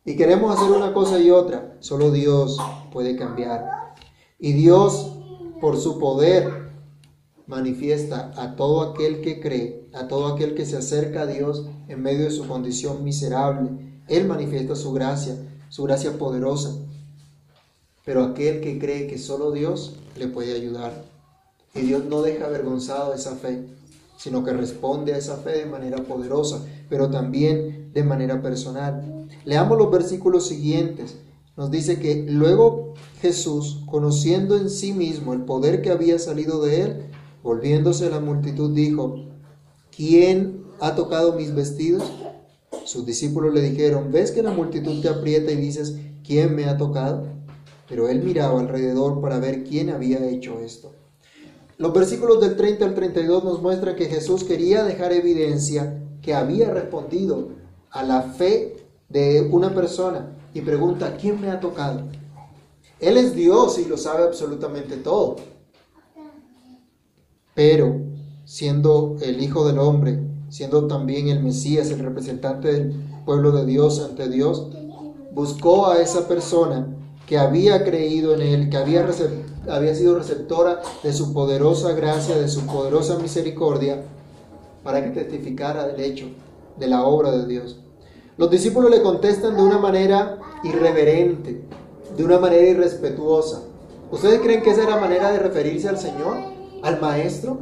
Y 0.05 0.15
queremos 0.17 0.57
hacer 0.57 0.71
una 0.71 0.93
cosa 0.93 1.19
y 1.19 1.31
otra. 1.31 1.77
Solo 1.81 2.13
Dios 2.13 2.59
puede 2.93 3.17
cambiar. 3.17 3.95
Y 4.39 4.53
Dios, 4.53 5.13
por 5.61 5.79
su 5.79 5.99
poder, 5.99 6.71
manifiesta 7.49 8.33
a 8.37 8.55
todo 8.55 8.83
aquel 8.83 9.21
que 9.21 9.41
cree, 9.41 9.89
a 9.93 10.07
todo 10.07 10.29
aquel 10.29 10.55
que 10.55 10.65
se 10.65 10.77
acerca 10.77 11.23
a 11.23 11.27
Dios 11.27 11.67
en 11.89 12.03
medio 12.03 12.25
de 12.25 12.31
su 12.31 12.47
condición 12.47 13.03
miserable. 13.03 13.71
Él 14.07 14.29
manifiesta 14.29 14.77
su 14.77 14.93
gracia, 14.93 15.37
su 15.71 15.83
gracia 15.83 16.17
poderosa. 16.19 16.77
Pero 18.05 18.23
aquel 18.23 18.61
que 18.61 18.79
cree 18.79 19.09
que 19.09 19.19
solo 19.19 19.51
Dios 19.51 19.97
le 20.17 20.29
puede 20.29 20.55
ayudar. 20.55 21.16
Y 21.77 21.83
Dios 21.83 22.05
no 22.07 22.23
deja 22.23 22.47
avergonzado 22.47 23.13
esa 23.13 23.37
fe, 23.37 23.67
sino 24.17 24.43
que 24.43 24.53
responde 24.53 25.13
a 25.13 25.19
esa 25.19 25.37
fe 25.37 25.59
de 25.59 25.67
manera 25.67 25.99
poderosa, 25.99 26.65
pero 26.89 27.11
también 27.11 27.91
de 27.93 28.03
manera 28.03 28.41
personal. 28.41 29.27
Leamos 29.45 29.77
los 29.77 29.91
versículos 29.91 30.47
siguientes. 30.49 31.17
Nos 31.57 31.71
dice 31.71 31.99
que 31.99 32.27
luego 32.29 32.95
Jesús, 33.21 33.83
conociendo 33.87 34.57
en 34.57 34.71
sí 34.71 34.93
mismo 34.93 35.35
el 35.35 35.43
poder 35.43 35.83
que 35.83 35.91
había 35.91 36.19
salido 36.19 36.63
de 36.63 36.83
él, 36.83 37.07
volviéndose 37.43 38.07
a 38.07 38.11
la 38.11 38.21
multitud, 38.21 38.75
dijo, 38.75 39.27
¿quién 39.95 40.65
ha 40.81 40.95
tocado 40.95 41.35
mis 41.35 41.55
vestidos? 41.55 42.05
Sus 42.85 43.05
discípulos 43.05 43.53
le 43.53 43.61
dijeron, 43.63 44.11
¿ves 44.13 44.31
que 44.31 44.43
la 44.43 44.51
multitud 44.51 45.03
te 45.03 45.09
aprieta 45.09 45.53
y 45.53 45.57
dices, 45.57 45.97
¿quién 46.25 46.55
me 46.55 46.65
ha 46.67 46.77
tocado? 46.77 47.27
Pero 47.89 48.09
él 48.09 48.23
miraba 48.23 48.61
alrededor 48.61 49.21
para 49.21 49.39
ver 49.39 49.65
quién 49.65 49.91
había 49.91 50.27
hecho 50.27 50.61
esto. 50.61 50.93
Los 51.79 51.93
versículos 51.93 52.41
del 52.41 52.57
30 52.57 52.87
al 52.87 52.95
32 52.95 53.45
nos 53.45 53.61
muestran 53.61 53.97
que 53.97 54.07
Jesús 54.07 54.45
quería 54.45 54.83
dejar 54.83 55.13
evidencia 55.13 56.03
que 56.23 56.35
había 56.35 56.71
respondido 56.71 57.51
a 57.91 58.03
la 58.03 58.23
fe 58.23 58.87
de 59.11 59.49
una 59.53 59.75
persona 59.75 60.33
y 60.55 60.63
pregunta, 60.63 61.19
¿quién 61.21 61.39
me 61.39 61.51
ha 61.51 61.61
tocado? 61.61 62.05
Él 62.99 63.19
es 63.19 63.35
Dios 63.35 63.79
y 63.79 63.85
lo 63.85 63.99
sabe 63.99 64.25
absolutamente 64.25 64.97
todo. 64.97 65.37
Pero 67.55 68.01
siendo 68.47 69.17
el 69.21 69.43
Hijo 69.43 69.67
del 69.67 69.79
Hombre, 69.79 70.21
siendo 70.49 70.87
también 70.87 71.29
el 71.29 71.43
Mesías, 71.43 71.91
el 71.91 71.99
representante 71.99 72.73
del 72.73 72.93
pueblo 73.27 73.53
de 73.53 73.67
Dios 73.67 74.01
ante 74.01 74.31
Dios, 74.31 74.71
buscó 75.33 75.89
a 75.89 76.01
esa 76.01 76.27
persona 76.27 76.96
que 77.27 77.39
había 77.39 77.85
creído 77.85 78.35
en 78.35 78.43
Él, 78.43 78.71
que 78.71 78.77
había, 78.77 79.05
sido 79.95 80.17
receptora 80.17 80.81
de 81.03 81.13
su 81.13 81.33
poderosa 81.33 81.93
gracia, 81.93 82.37
de 82.37 82.49
su 82.49 82.65
poderosa 82.67 83.19
misericordia, 83.19 84.03
para 84.85 85.03
que 85.03 85.11
testificara 85.11 85.89
del 85.89 86.01
hecho, 86.01 86.27
de 86.79 86.87
la 86.87 87.05
obra 87.05 87.33
de 87.33 87.47
Dios. 87.47 87.81
Los 88.37 88.51
discípulos 88.51 88.91
le 88.91 89.03
contestan 89.03 89.57
de 89.57 89.63
una 89.63 89.79
manera 89.79 90.39
irreverente, 90.63 91.63
de 92.17 92.25
una 92.25 92.39
manera 92.39 92.67
irrespetuosa. 92.67 93.63
¿Ustedes 94.11 94.41
creen 94.41 94.63
que 94.63 94.71
esa 94.71 94.85
era 94.85 94.95
la 94.95 95.01
manera 95.01 95.33
de 95.33 95.41
referirse 95.41 95.89
al 95.89 95.99
Señor, 95.99 96.37
al 96.83 97.01
Maestro? 97.01 97.59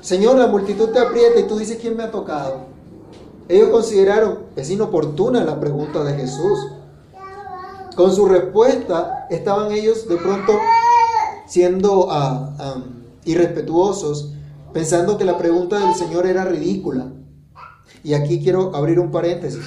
Señor, 0.00 0.38
la 0.38 0.46
multitud 0.46 0.88
te 0.88 0.98
aprieta 0.98 1.40
y 1.40 1.42
tú 1.42 1.58
dices 1.58 1.76
quién 1.78 1.94
me 1.94 2.04
ha 2.04 2.10
tocado. 2.10 2.70
Ellos 3.48 3.68
consideraron, 3.68 4.38
es 4.56 4.70
inoportuna 4.70 5.44
la 5.44 5.60
pregunta 5.60 6.02
de 6.04 6.14
Jesús. 6.14 6.68
Con 8.00 8.16
su 8.16 8.24
respuesta 8.24 9.26
estaban 9.28 9.72
ellos 9.72 10.08
de 10.08 10.16
pronto 10.16 10.54
siendo 11.46 12.06
um, 12.06 12.82
irrespetuosos, 13.26 14.32
pensando 14.72 15.18
que 15.18 15.26
la 15.26 15.36
pregunta 15.36 15.78
del 15.78 15.94
Señor 15.94 16.24
era 16.24 16.46
ridícula. 16.46 17.12
Y 18.02 18.14
aquí 18.14 18.42
quiero 18.42 18.74
abrir 18.74 18.98
un 18.98 19.10
paréntesis. 19.10 19.60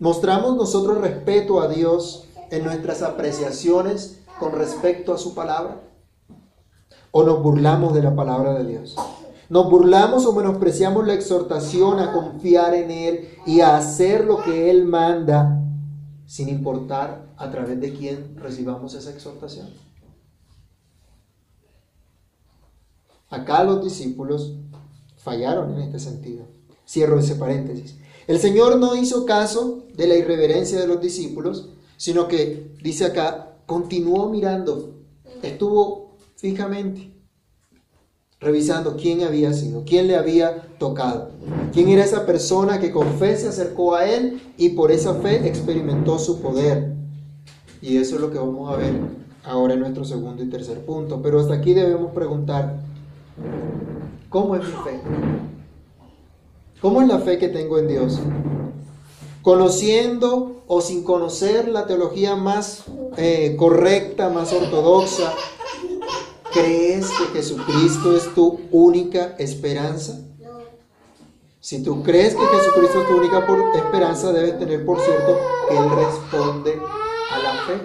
¿Mostramos 0.00 0.56
nosotros 0.56 0.98
respeto 0.98 1.60
a 1.60 1.68
Dios 1.68 2.26
en 2.50 2.64
nuestras 2.64 3.00
apreciaciones 3.00 4.22
con 4.40 4.50
respecto 4.50 5.14
a 5.14 5.18
su 5.18 5.32
palabra? 5.32 5.82
¿O 7.12 7.22
nos 7.22 7.44
burlamos 7.44 7.94
de 7.94 8.02
la 8.02 8.16
palabra 8.16 8.54
de 8.54 8.64
Dios? 8.64 8.96
Nos 9.48 9.70
burlamos 9.70 10.26
o 10.26 10.32
menospreciamos 10.32 11.06
la 11.06 11.14
exhortación 11.14 12.00
a 12.00 12.12
confiar 12.12 12.74
en 12.74 12.90
Él 12.90 13.28
y 13.46 13.60
a 13.60 13.76
hacer 13.76 14.24
lo 14.24 14.42
que 14.42 14.68
Él 14.68 14.84
manda, 14.84 15.60
sin 16.30 16.48
importar 16.48 17.26
a 17.36 17.50
través 17.50 17.80
de 17.80 17.92
quién 17.92 18.36
recibamos 18.36 18.94
esa 18.94 19.10
exhortación. 19.10 19.68
Acá 23.28 23.64
los 23.64 23.82
discípulos 23.82 24.54
fallaron 25.16 25.74
en 25.74 25.80
este 25.80 25.98
sentido. 25.98 26.44
Cierro 26.86 27.18
ese 27.18 27.34
paréntesis. 27.34 27.96
El 28.28 28.38
Señor 28.38 28.78
no 28.78 28.94
hizo 28.94 29.26
caso 29.26 29.88
de 29.96 30.06
la 30.06 30.14
irreverencia 30.14 30.78
de 30.78 30.86
los 30.86 31.00
discípulos, 31.00 31.70
sino 31.96 32.28
que, 32.28 32.76
dice 32.80 33.06
acá, 33.06 33.56
continuó 33.66 34.28
mirando, 34.28 35.00
estuvo 35.42 36.16
fijamente 36.36 37.09
revisando 38.40 38.96
quién 38.96 39.22
había 39.22 39.52
sido, 39.52 39.84
quién 39.84 40.06
le 40.06 40.16
había 40.16 40.62
tocado, 40.78 41.30
quién 41.72 41.88
era 41.88 42.04
esa 42.04 42.24
persona 42.24 42.80
que 42.80 42.90
con 42.90 43.06
fe 43.18 43.36
se 43.36 43.48
acercó 43.48 43.94
a 43.94 44.06
él 44.06 44.40
y 44.56 44.70
por 44.70 44.90
esa 44.90 45.14
fe 45.14 45.46
experimentó 45.46 46.18
su 46.18 46.40
poder. 46.40 46.94
Y 47.82 47.98
eso 47.98 48.14
es 48.14 48.20
lo 48.20 48.30
que 48.30 48.38
vamos 48.38 48.72
a 48.72 48.76
ver 48.76 48.94
ahora 49.44 49.74
en 49.74 49.80
nuestro 49.80 50.04
segundo 50.04 50.42
y 50.42 50.48
tercer 50.48 50.84
punto. 50.84 51.20
Pero 51.22 51.40
hasta 51.40 51.54
aquí 51.54 51.74
debemos 51.74 52.12
preguntar, 52.12 52.80
¿cómo 54.28 54.56
es 54.56 54.62
mi 54.62 54.72
fe? 54.72 55.00
¿Cómo 56.80 57.02
es 57.02 57.08
la 57.08 57.18
fe 57.18 57.38
que 57.38 57.48
tengo 57.48 57.78
en 57.78 57.88
Dios? 57.88 58.20
Conociendo 59.42 60.62
o 60.66 60.80
sin 60.80 61.02
conocer 61.02 61.68
la 61.68 61.86
teología 61.86 62.36
más 62.36 62.84
eh, 63.16 63.54
correcta, 63.58 64.30
más 64.30 64.52
ortodoxa, 64.52 65.32
¿Crees 66.52 67.08
que 67.10 67.24
Jesucristo 67.26 68.16
es 68.16 68.34
tu 68.34 68.60
única 68.72 69.36
esperanza? 69.38 70.20
Si 71.60 71.82
tú 71.82 72.02
crees 72.02 72.34
que 72.34 72.44
Jesucristo 72.44 73.02
es 73.02 73.06
tu 73.06 73.16
única 73.16 73.46
esperanza, 73.76 74.32
debes 74.32 74.58
tener 74.58 74.84
por 74.84 75.00
cierto 75.00 75.38
que 75.68 75.76
Él 75.76 75.90
responde 75.90 76.80
a 77.30 77.38
la 77.38 77.52
fe. 77.66 77.80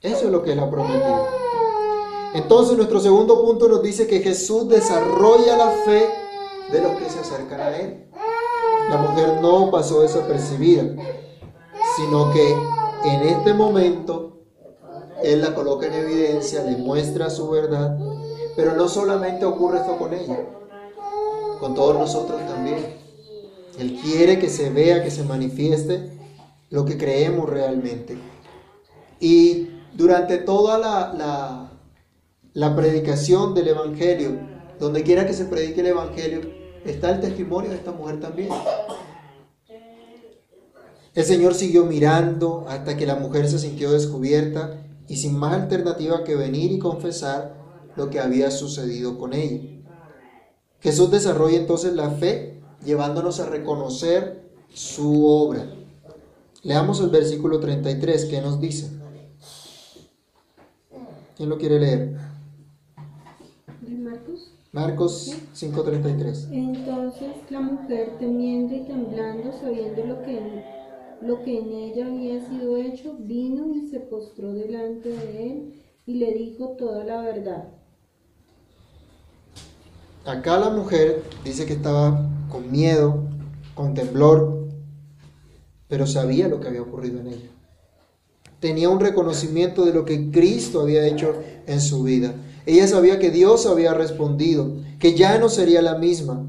Eso 0.00 0.24
es 0.24 0.32
lo 0.32 0.42
que 0.42 0.52
Él 0.52 0.58
ha 0.58 0.70
prometido. 0.70 1.28
Entonces 2.34 2.76
nuestro 2.76 2.98
segundo 2.98 3.40
punto 3.44 3.68
nos 3.68 3.82
dice 3.82 4.06
que 4.06 4.20
Jesús 4.20 4.68
desarrolla 4.68 5.56
la 5.56 5.70
fe 5.84 6.08
de 6.72 6.80
los 6.80 6.92
que 6.92 7.08
se 7.08 7.20
acercan 7.20 7.60
a 7.60 7.76
Él. 7.76 8.08
La 8.88 8.96
mujer 8.96 9.40
no 9.40 9.70
pasó 9.70 10.00
desapercibida, 10.00 10.82
sino 11.96 12.32
que 12.32 12.56
en 13.04 13.22
este 13.28 13.54
momento 13.54 14.31
él 15.24 15.40
la 15.40 15.54
coloca 15.54 15.86
en 15.86 15.94
evidencia, 15.94 16.64
le 16.64 16.76
muestra 16.76 17.30
su 17.30 17.48
verdad, 17.50 17.98
pero 18.56 18.74
no 18.74 18.88
solamente 18.88 19.44
ocurre 19.44 19.78
esto 19.78 19.96
con 19.96 20.12
ella, 20.12 20.38
con 21.60 21.74
todos 21.74 21.96
nosotros 21.96 22.40
también. 22.46 23.00
Él 23.78 23.98
quiere 24.02 24.38
que 24.38 24.48
se 24.48 24.70
vea, 24.70 25.02
que 25.02 25.10
se 25.10 25.24
manifieste 25.24 26.10
lo 26.70 26.84
que 26.84 26.98
creemos 26.98 27.48
realmente. 27.48 28.16
Y 29.20 29.70
durante 29.94 30.38
toda 30.38 30.78
la, 30.78 31.70
la, 32.54 32.76
predicación 32.76 33.54
del 33.54 33.68
Evangelio, 33.68 34.32
donde 34.78 35.02
quiera 35.02 35.26
que 35.26 35.32
se 35.32 35.44
predique 35.44 35.80
el 35.80 35.88
Evangelio, 35.88 36.40
está 36.84 37.10
el 37.10 37.20
testimonio 37.20 37.70
de 37.70 37.76
esta 37.76 37.92
mujer 37.92 38.20
también. 38.20 38.48
El 41.14 41.24
Señor 41.24 41.54
siguió 41.54 41.84
mirando 41.84 42.64
hasta 42.68 42.96
que 42.96 43.06
la 43.06 43.16
mujer 43.16 43.48
se 43.48 43.58
sintió 43.58 43.92
descubierta 43.92 44.81
y 45.08 45.16
sin 45.16 45.38
más 45.38 45.54
alternativa 45.54 46.24
que 46.24 46.36
venir 46.36 46.72
y 46.72 46.78
confesar 46.78 47.54
lo 47.96 48.10
que 48.10 48.20
había 48.20 48.50
sucedido 48.50 49.18
con 49.18 49.32
ella. 49.32 49.60
Jesús 50.80 51.10
desarrolla 51.10 51.58
entonces 51.58 51.92
la 51.94 52.10
fe 52.10 52.60
llevándonos 52.84 53.40
a 53.40 53.46
reconocer 53.46 54.50
su 54.72 55.26
obra. 55.26 55.66
Leamos 56.62 57.00
el 57.00 57.10
versículo 57.10 57.60
33, 57.60 58.24
¿qué 58.26 58.40
nos 58.40 58.60
dice? 58.60 58.90
¿Quién 61.36 61.48
lo 61.48 61.58
quiere 61.58 61.80
leer? 61.80 62.16
¿De 63.80 63.96
Marcos? 63.96 64.52
Marcos 64.72 65.36
5:33. 65.54 66.48
Entonces 66.52 67.30
la 67.50 67.60
mujer, 67.60 68.16
temiendo 68.18 68.74
y 68.74 68.80
temblando, 68.84 69.52
sabiendo 69.52 70.04
lo 70.04 70.22
que, 70.22 70.64
lo 71.24 71.42
que 71.42 71.58
en 71.58 71.72
ella 71.72 72.06
había 72.06 72.46
sido 72.48 72.76
hecho, 72.76 73.14
vino 73.18 73.72
y 73.74 73.88
se 73.88 74.00
postró 74.00 74.52
delante 74.52 75.08
de 75.08 75.50
él 75.50 75.82
y 76.06 76.14
le 76.14 76.32
dijo 76.32 76.76
toda 76.78 77.04
la 77.04 77.22
verdad. 77.22 77.68
Acá 80.24 80.58
la 80.58 80.70
mujer 80.70 81.22
dice 81.44 81.66
que 81.66 81.74
estaba 81.74 82.28
con 82.48 82.70
miedo, 82.70 83.24
con 83.74 83.94
temblor, 83.94 84.68
pero 85.88 86.06
sabía 86.06 86.48
lo 86.48 86.60
que 86.60 86.68
había 86.68 86.82
ocurrido 86.82 87.20
en 87.20 87.28
ella. 87.28 87.50
Tenía 88.60 88.88
un 88.88 89.00
reconocimiento 89.00 89.84
de 89.84 89.92
lo 89.92 90.04
que 90.04 90.30
Cristo 90.30 90.80
había 90.80 91.06
hecho 91.06 91.34
en 91.66 91.80
su 91.80 92.04
vida. 92.04 92.34
Ella 92.66 92.86
sabía 92.86 93.18
que 93.18 93.30
Dios 93.30 93.66
había 93.66 93.92
respondido, 93.92 94.76
que 95.00 95.14
ya 95.14 95.38
no 95.38 95.48
sería 95.48 95.82
la 95.82 95.98
misma. 95.98 96.46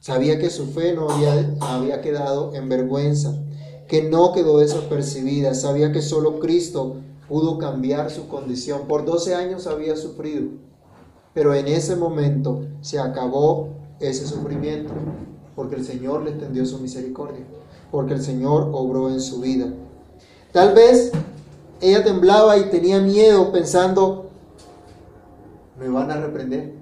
Sabía 0.00 0.38
que 0.38 0.50
su 0.50 0.66
fe 0.66 0.94
no 0.94 1.10
había, 1.10 1.54
había 1.60 2.00
quedado 2.00 2.54
en 2.54 2.68
vergüenza, 2.68 3.40
que 3.88 4.02
no 4.02 4.32
quedó 4.32 4.58
desapercibida. 4.58 5.54
Sabía 5.54 5.90
que 5.92 6.02
solo 6.02 6.38
Cristo 6.38 6.96
pudo 7.28 7.58
cambiar 7.58 8.10
su 8.10 8.28
condición. 8.28 8.82
Por 8.86 9.04
12 9.04 9.34
años 9.34 9.66
había 9.66 9.96
sufrido, 9.96 10.48
pero 11.34 11.54
en 11.54 11.66
ese 11.66 11.96
momento 11.96 12.66
se 12.80 12.98
acabó 12.98 13.70
ese 13.98 14.26
sufrimiento, 14.26 14.92
porque 15.56 15.76
el 15.76 15.84
Señor 15.84 16.22
le 16.22 16.30
extendió 16.30 16.64
su 16.66 16.78
misericordia, 16.78 17.44
porque 17.90 18.14
el 18.14 18.22
Señor 18.22 18.70
obró 18.72 19.10
en 19.10 19.20
su 19.20 19.40
vida. 19.40 19.66
Tal 20.52 20.74
vez 20.74 21.12
ella 21.80 22.04
temblaba 22.04 22.56
y 22.58 22.70
tenía 22.70 23.00
miedo 23.00 23.50
pensando, 23.52 24.30
me 25.78 25.88
van 25.88 26.10
a 26.10 26.16
reprender 26.16 26.74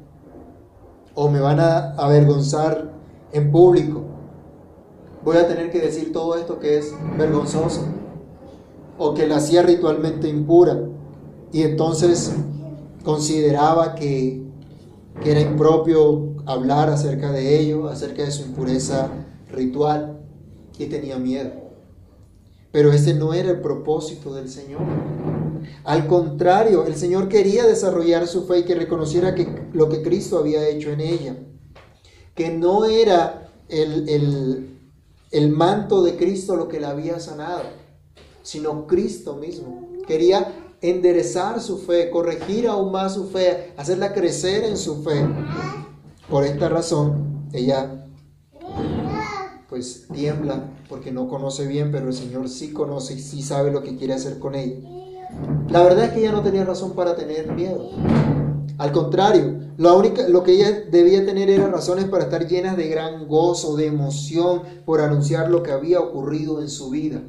o 1.15 1.29
me 1.29 1.41
van 1.41 1.61
a 1.61 1.93
avergonzar 1.95 2.93
en 3.33 3.51
público. 3.51 4.16
Voy 5.27 5.39
a 5.39 5.49
tener 5.49 5.73
que 5.73 5.81
decir 5.81 6.13
todo 6.13 6.37
esto 6.37 6.61
que 6.61 6.79
es 6.79 6.95
vergonzoso 7.19 7.85
o 8.97 9.13
que 9.13 9.27
la 9.27 9.39
hacía 9.39 9.63
ritualmente 9.63 10.29
impura 10.29 10.79
y 11.53 11.63
entonces 11.63 12.33
consideraba 13.03 13.97
que, 13.97 14.47
era 15.25 15.41
impropio 15.41 16.37
hablar 16.47 16.91
acerca 16.91 17.33
de 17.33 17.59
ello, 17.59 17.89
acerca 17.89 18.23
de 18.23 18.31
su 18.31 18.45
impureza 18.45 19.11
ritual 19.51 20.21
y 20.79 20.87
tenía 20.87 21.19
miedo. 21.19 21.51
Pero 22.71 22.93
ese 22.93 23.13
no 23.15 23.35
era 23.35 23.51
el 23.51 23.61
propósito 23.61 24.33
del 24.33 24.49
Señor. 24.49 24.83
Al 25.83 26.07
contrario, 26.07 26.87
el 26.87 26.95
Señor 26.95 27.29
quería 27.29 27.67
desarrollar 27.67 28.29
su 28.29 28.47
fe 28.47 28.61
y 28.61 28.65
que 28.65 28.77
reconociera 28.77 29.35
que 29.35 29.49
lo 29.73 29.89
que 29.89 30.03
Cristo 30.03 30.39
había 30.39 30.69
hecho 30.69 30.91
en 30.91 31.01
ella. 31.01 31.37
Que 32.37 32.51
no 32.51 32.85
era 32.85 33.51
el, 33.69 34.76
el 35.31 35.51
manto 35.51 36.03
de 36.03 36.17
Cristo 36.17 36.57
lo 36.57 36.69
que 36.69 36.81
la 36.81 36.91
había 36.91 37.21
sanado, 37.21 37.63
sino 38.43 38.87
Cristo 38.87 39.35
mismo. 39.37 39.89
Quería 40.07 40.53
enderezar 40.81 41.61
su 41.61 41.79
fe, 41.79 42.11
corregir 42.11 42.69
aún 42.69 42.93
más 42.93 43.15
su 43.15 43.29
fe, 43.29 43.73
hacerla 43.77 44.13
crecer 44.13 44.65
en 44.65 44.77
su 44.77 45.03
fe. 45.03 45.27
Por 46.31 46.45
esta 46.45 46.69
razón, 46.69 47.49
ella 47.53 48.07
pues 49.69 50.07
tiembla 50.13 50.71
porque 50.89 51.11
no 51.11 51.29
conoce 51.29 51.67
bien, 51.67 51.91
pero 51.91 52.09
el 52.09 52.15
Señor 52.15 52.49
sí 52.49 52.73
conoce 52.73 53.15
y 53.15 53.21
sí 53.21 53.43
sabe 53.43 53.73
lo 53.73 53.83
que 53.83 53.97
quiere 53.97 54.15
hacer 54.15 54.39
con 54.39 54.55
ella. 54.55 54.77
La 55.71 55.83
verdad 55.83 56.07
es 56.07 56.13
que 56.13 56.21
ella 56.21 56.33
no 56.33 56.43
tenía 56.43 56.65
razón 56.65 56.93
para 56.93 57.17
tener 57.17 57.53
miedo. 57.53 57.91
Al 58.79 58.93
contrario, 58.93 59.61
lo, 59.79 59.97
única, 59.97 60.29
lo 60.29 60.43
que 60.43 60.53
ella 60.53 60.83
debía 60.91 61.25
tener 61.25 61.49
era 61.49 61.69
razones 61.69 62.07
para 62.07 62.25
estar 62.25 62.47
llenas 62.47 62.77
de 62.77 62.89
gran 62.89 63.27
gozo, 63.27 63.77
de 63.77 63.87
emoción 63.87 64.63
por 64.85 65.01
anunciar 65.01 65.51
lo 65.51 65.63
que 65.63 65.73
había 65.73 66.01
ocurrido 66.01 66.61
en 66.61 66.69
su 66.69 66.91
vida. 66.91 67.23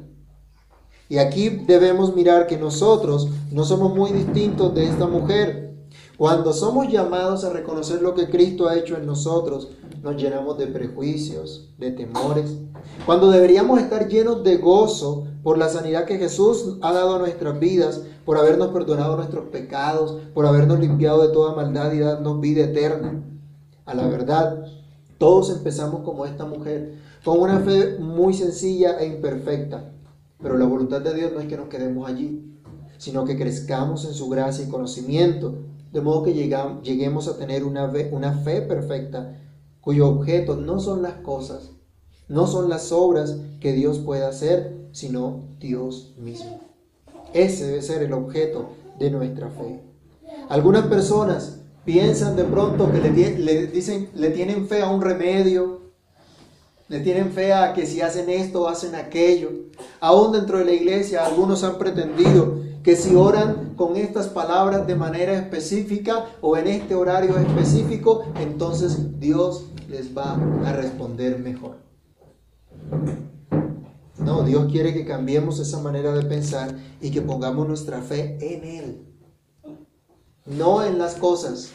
Y 1.08 1.18
aquí 1.18 1.48
debemos 1.48 2.14
mirar 2.14 2.46
que 2.46 2.58
nosotros 2.58 3.28
no 3.50 3.64
somos 3.64 3.94
muy 3.94 4.12
distintos 4.12 4.74
de 4.74 4.84
esta 4.84 5.06
mujer. 5.06 5.74
Cuando 6.18 6.52
somos 6.52 6.88
llamados 6.92 7.44
a 7.44 7.50
reconocer 7.50 8.02
lo 8.02 8.14
que 8.14 8.28
Cristo 8.28 8.68
ha 8.68 8.76
hecho 8.76 8.96
en 8.96 9.06
nosotros, 9.06 9.68
nos 10.02 10.16
llenamos 10.16 10.58
de 10.58 10.66
prejuicios, 10.66 11.70
de 11.78 11.90
temores. 11.92 12.56
Cuando 13.06 13.30
deberíamos 13.30 13.80
estar 13.80 14.08
llenos 14.08 14.44
de 14.44 14.56
gozo 14.56 15.26
por 15.42 15.58
la 15.58 15.68
sanidad 15.68 16.04
que 16.04 16.18
Jesús 16.18 16.78
ha 16.82 16.92
dado 16.92 17.16
a 17.16 17.18
nuestras 17.18 17.58
vidas, 17.58 18.02
por 18.24 18.36
habernos 18.36 18.68
perdonado 18.68 19.16
nuestros 19.16 19.46
pecados, 19.46 20.20
por 20.34 20.46
habernos 20.46 20.78
limpiado 20.80 21.26
de 21.26 21.32
toda 21.32 21.54
maldad 21.54 21.92
y 21.92 22.00
darnos 22.00 22.40
vida 22.40 22.64
eterna. 22.64 23.22
A 23.86 23.94
la 23.94 24.06
verdad, 24.06 24.66
todos 25.16 25.50
empezamos 25.50 26.02
como 26.02 26.26
esta 26.26 26.44
mujer, 26.44 26.96
con 27.24 27.40
una 27.40 27.60
fe 27.60 27.98
muy 27.98 28.34
sencilla 28.34 28.98
e 28.98 29.06
imperfecta. 29.06 29.92
Pero 30.40 30.56
la 30.56 30.66
voluntad 30.66 31.00
de 31.00 31.14
Dios 31.14 31.32
no 31.32 31.40
es 31.40 31.48
que 31.48 31.56
nos 31.56 31.68
quedemos 31.68 32.08
allí, 32.08 32.54
sino 32.98 33.24
que 33.24 33.36
crezcamos 33.36 34.04
en 34.04 34.12
su 34.12 34.28
gracia 34.28 34.64
y 34.64 34.68
conocimiento, 34.68 35.54
de 35.92 36.00
modo 36.00 36.22
que 36.22 36.34
lleguemos 36.34 37.28
a 37.28 37.38
tener 37.38 37.64
una 37.64 37.88
fe, 37.88 38.60
perfecta, 38.60 39.36
cuyo 39.88 40.06
objeto 40.06 40.54
no 40.54 40.80
son 40.80 41.00
las 41.00 41.14
cosas, 41.14 41.70
no 42.28 42.46
son 42.46 42.68
las 42.68 42.92
obras 42.92 43.38
que 43.58 43.72
Dios 43.72 43.98
puede 44.00 44.22
hacer, 44.22 44.76
sino 44.92 45.44
Dios 45.60 46.12
mismo. 46.18 46.60
Ese 47.32 47.68
debe 47.68 47.80
ser 47.80 48.02
el 48.02 48.12
objeto 48.12 48.68
de 48.98 49.10
nuestra 49.10 49.48
fe. 49.48 49.80
Algunas 50.50 50.88
personas 50.88 51.60
piensan 51.86 52.36
de 52.36 52.44
pronto 52.44 52.92
que 52.92 53.00
le, 53.00 53.38
le, 53.38 53.66
dicen, 53.68 54.10
le 54.12 54.28
tienen 54.28 54.68
fe 54.68 54.82
a 54.82 54.90
un 54.90 55.00
remedio, 55.00 55.80
le 56.88 57.00
tienen 57.00 57.32
fe 57.32 57.54
a 57.54 57.72
que 57.72 57.86
si 57.86 58.02
hacen 58.02 58.28
esto, 58.28 58.68
hacen 58.68 58.94
aquello. 58.94 59.48
Aún 60.00 60.32
dentro 60.32 60.58
de 60.58 60.66
la 60.66 60.72
iglesia, 60.72 61.24
algunos 61.24 61.64
han 61.64 61.78
pretendido 61.78 62.58
que 62.82 62.94
si 62.94 63.14
oran 63.14 63.72
con 63.74 63.96
estas 63.96 64.28
palabras 64.28 64.86
de 64.86 64.96
manera 64.96 65.32
específica 65.32 66.26
o 66.42 66.58
en 66.58 66.66
este 66.66 66.94
horario 66.94 67.38
específico, 67.38 68.24
entonces 68.38 69.18
Dios 69.18 69.64
les 69.88 70.16
va 70.16 70.34
a 70.64 70.72
responder 70.72 71.38
mejor. 71.38 71.78
No, 74.18 74.42
Dios 74.42 74.70
quiere 74.70 74.92
que 74.92 75.06
cambiemos 75.06 75.58
esa 75.58 75.80
manera 75.80 76.12
de 76.12 76.24
pensar 76.24 76.76
y 77.00 77.10
que 77.10 77.22
pongamos 77.22 77.66
nuestra 77.66 78.02
fe 78.02 78.36
en 78.40 78.64
Él. 78.64 79.06
No 80.44 80.84
en 80.84 80.98
las 80.98 81.14
cosas 81.14 81.70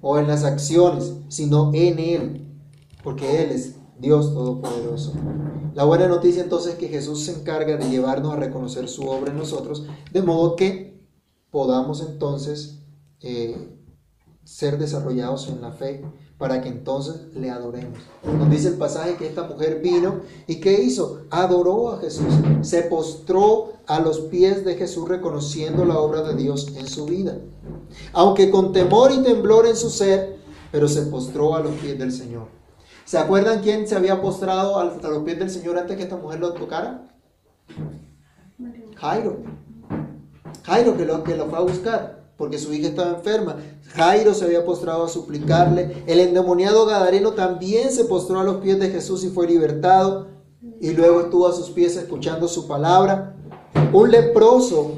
o 0.00 0.18
en 0.18 0.26
las 0.26 0.44
acciones, 0.44 1.14
sino 1.28 1.70
en 1.72 1.98
Él. 1.98 2.48
Porque 3.02 3.42
Él 3.42 3.50
es 3.50 3.76
Dios 3.98 4.34
Todopoderoso. 4.34 5.14
La 5.74 5.84
buena 5.84 6.08
noticia 6.08 6.42
entonces 6.42 6.74
es 6.74 6.78
que 6.78 6.88
Jesús 6.88 7.24
se 7.24 7.32
encarga 7.32 7.76
de 7.78 7.88
llevarnos 7.88 8.32
a 8.34 8.36
reconocer 8.36 8.88
su 8.88 9.08
obra 9.08 9.30
en 9.30 9.38
nosotros, 9.38 9.86
de 10.12 10.22
modo 10.22 10.56
que 10.56 11.00
podamos 11.50 12.02
entonces 12.02 12.80
eh, 13.20 13.78
ser 14.44 14.78
desarrollados 14.78 15.48
en 15.48 15.62
la 15.62 15.72
fe 15.72 16.04
para 16.42 16.60
que 16.60 16.68
entonces 16.68 17.20
le 17.34 17.50
adoremos. 17.50 18.00
Nos 18.24 18.50
dice 18.50 18.66
el 18.66 18.74
pasaje 18.74 19.14
que 19.14 19.28
esta 19.28 19.44
mujer 19.44 19.80
vino 19.80 20.22
y 20.48 20.56
¿qué 20.56 20.82
hizo? 20.82 21.20
Adoró 21.30 21.92
a 21.92 22.00
Jesús, 22.00 22.34
se 22.62 22.82
postró 22.82 23.74
a 23.86 24.00
los 24.00 24.22
pies 24.22 24.64
de 24.64 24.74
Jesús 24.74 25.08
reconociendo 25.08 25.84
la 25.84 26.00
obra 26.00 26.22
de 26.22 26.34
Dios 26.34 26.72
en 26.76 26.88
su 26.88 27.06
vida. 27.06 27.38
Aunque 28.12 28.50
con 28.50 28.72
temor 28.72 29.12
y 29.12 29.22
temblor 29.22 29.66
en 29.66 29.76
su 29.76 29.88
ser, 29.88 30.36
pero 30.72 30.88
se 30.88 31.02
postró 31.02 31.54
a 31.54 31.60
los 31.60 31.76
pies 31.76 31.96
del 31.96 32.10
Señor. 32.10 32.48
¿Se 33.04 33.18
acuerdan 33.18 33.62
quién 33.62 33.86
se 33.86 33.94
había 33.94 34.20
postrado 34.20 34.80
a 34.80 34.84
los 34.86 35.22
pies 35.22 35.38
del 35.38 35.48
Señor 35.48 35.78
antes 35.78 35.96
que 35.96 36.02
esta 36.02 36.16
mujer 36.16 36.40
lo 36.40 36.54
tocara? 36.54 37.06
Jairo. 38.96 39.44
Jairo 40.64 40.96
que 40.96 41.04
lo, 41.04 41.22
que 41.22 41.36
lo 41.36 41.46
fue 41.46 41.58
a 41.58 41.62
buscar 41.62 42.21
porque 42.36 42.58
su 42.58 42.72
hija 42.72 42.88
estaba 42.88 43.16
enferma. 43.16 43.56
Jairo 43.94 44.34
se 44.34 44.44
había 44.44 44.64
postrado 44.64 45.04
a 45.04 45.08
suplicarle. 45.08 46.04
El 46.06 46.20
endemoniado 46.20 46.86
Gadareno 46.86 47.32
también 47.32 47.90
se 47.90 48.04
postró 48.04 48.40
a 48.40 48.44
los 48.44 48.56
pies 48.56 48.78
de 48.80 48.90
Jesús 48.90 49.24
y 49.24 49.28
fue 49.28 49.46
libertado. 49.46 50.28
Y 50.80 50.90
luego 50.90 51.20
estuvo 51.20 51.46
a 51.46 51.52
sus 51.52 51.70
pies 51.70 51.96
escuchando 51.96 52.48
su 52.48 52.66
palabra. 52.66 53.36
Un 53.92 54.10
leproso 54.10 54.92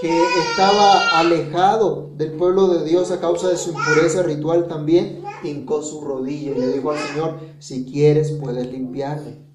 que 0.00 0.10
estaba 0.50 1.20
alejado 1.20 2.10
del 2.16 2.32
pueblo 2.32 2.66
de 2.68 2.84
Dios 2.84 3.12
a 3.12 3.20
causa 3.20 3.48
de 3.48 3.56
su 3.56 3.70
impureza 3.70 4.24
ritual 4.24 4.66
también, 4.66 5.22
hincó 5.44 5.82
su 5.82 6.00
rodilla 6.00 6.50
y 6.50 6.58
le 6.58 6.72
dijo 6.72 6.90
al 6.90 6.98
Señor, 6.98 7.38
si 7.60 7.84
quieres 7.84 8.32
puedes 8.32 8.70
limpiarme. 8.70 9.46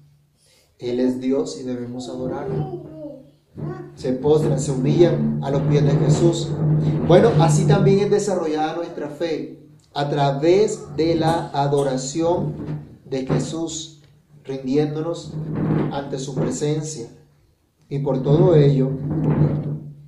Él 0.78 1.00
es 1.00 1.20
Dios 1.20 1.58
y 1.60 1.64
debemos 1.64 2.08
adorarlo. 2.08 2.87
Se 3.94 4.12
postran, 4.12 4.60
se 4.60 4.70
humillan 4.72 5.40
a 5.42 5.50
los 5.50 5.62
pies 5.62 5.84
de 5.84 5.92
Jesús. 5.92 6.48
Bueno, 7.06 7.30
así 7.40 7.66
también 7.66 8.00
es 8.00 8.10
desarrollada 8.10 8.76
nuestra 8.76 9.08
fe 9.08 9.58
a 9.94 10.08
través 10.08 10.96
de 10.96 11.16
la 11.16 11.48
adoración 11.48 12.54
de 13.04 13.26
Jesús, 13.26 14.02
rindiéndonos 14.44 15.32
ante 15.92 16.18
su 16.18 16.34
presencia. 16.34 17.08
Y 17.88 18.00
por 18.00 18.22
todo 18.22 18.54
ello, 18.54 18.90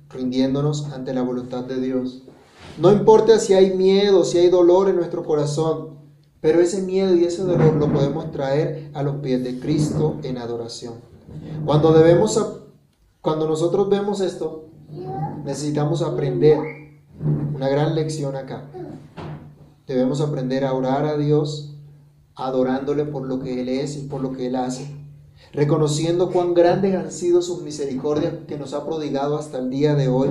rindiéndonos 0.09 0.91
ante 0.93 1.13
la 1.13 1.23
voluntad 1.23 1.63
de 1.63 1.81
Dios. 1.81 2.23
No 2.79 2.91
importa 2.91 3.39
si 3.39 3.53
hay 3.53 3.75
miedo, 3.75 4.23
si 4.23 4.37
hay 4.37 4.49
dolor 4.49 4.89
en 4.89 4.95
nuestro 4.95 5.25
corazón, 5.25 5.97
pero 6.39 6.59
ese 6.59 6.81
miedo 6.81 7.15
y 7.15 7.25
ese 7.25 7.43
dolor 7.43 7.75
lo 7.75 7.91
podemos 7.91 8.31
traer 8.31 8.89
a 8.93 9.03
los 9.03 9.17
pies 9.17 9.43
de 9.43 9.59
Cristo 9.59 10.17
en 10.23 10.37
adoración. 10.37 10.95
Cuando 11.65 11.93
debemos 11.93 12.39
cuando 13.21 13.47
nosotros 13.47 13.87
vemos 13.87 14.19
esto, 14.19 14.69
necesitamos 15.45 16.01
aprender 16.01 16.57
una 17.53 17.69
gran 17.69 17.93
lección 17.93 18.35
acá. 18.35 18.63
Debemos 19.85 20.21
aprender 20.21 20.65
a 20.65 20.73
orar 20.73 21.05
a 21.05 21.17
Dios, 21.17 21.75
adorándole 22.35 23.05
por 23.05 23.27
lo 23.27 23.39
que 23.39 23.61
Él 23.61 23.69
es 23.69 23.95
y 23.97 24.07
por 24.07 24.21
lo 24.21 24.31
que 24.31 24.47
Él 24.47 24.55
hace, 24.55 24.89
reconociendo 25.53 26.31
cuán 26.31 26.55
grandes 26.55 26.95
han 26.95 27.11
sido 27.11 27.43
sus 27.43 27.61
misericordias 27.61 28.33
que 28.47 28.57
nos 28.57 28.73
ha 28.73 28.85
prodigado 28.85 29.37
hasta 29.37 29.59
el 29.59 29.69
día 29.69 29.93
de 29.93 30.07
hoy. 30.07 30.29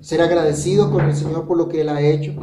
Ser 0.00 0.22
agradecido 0.22 0.90
con 0.90 1.04
el 1.04 1.14
Señor 1.14 1.46
por 1.46 1.56
lo 1.56 1.68
que 1.68 1.82
Él 1.82 1.88
ha 1.88 2.00
hecho, 2.00 2.34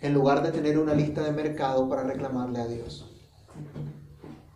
en 0.00 0.14
lugar 0.14 0.42
de 0.42 0.52
tener 0.52 0.78
una 0.78 0.94
lista 0.94 1.22
de 1.22 1.32
mercado 1.32 1.86
para 1.88 2.04
reclamarle 2.04 2.60
a 2.60 2.66
Dios. 2.66 3.04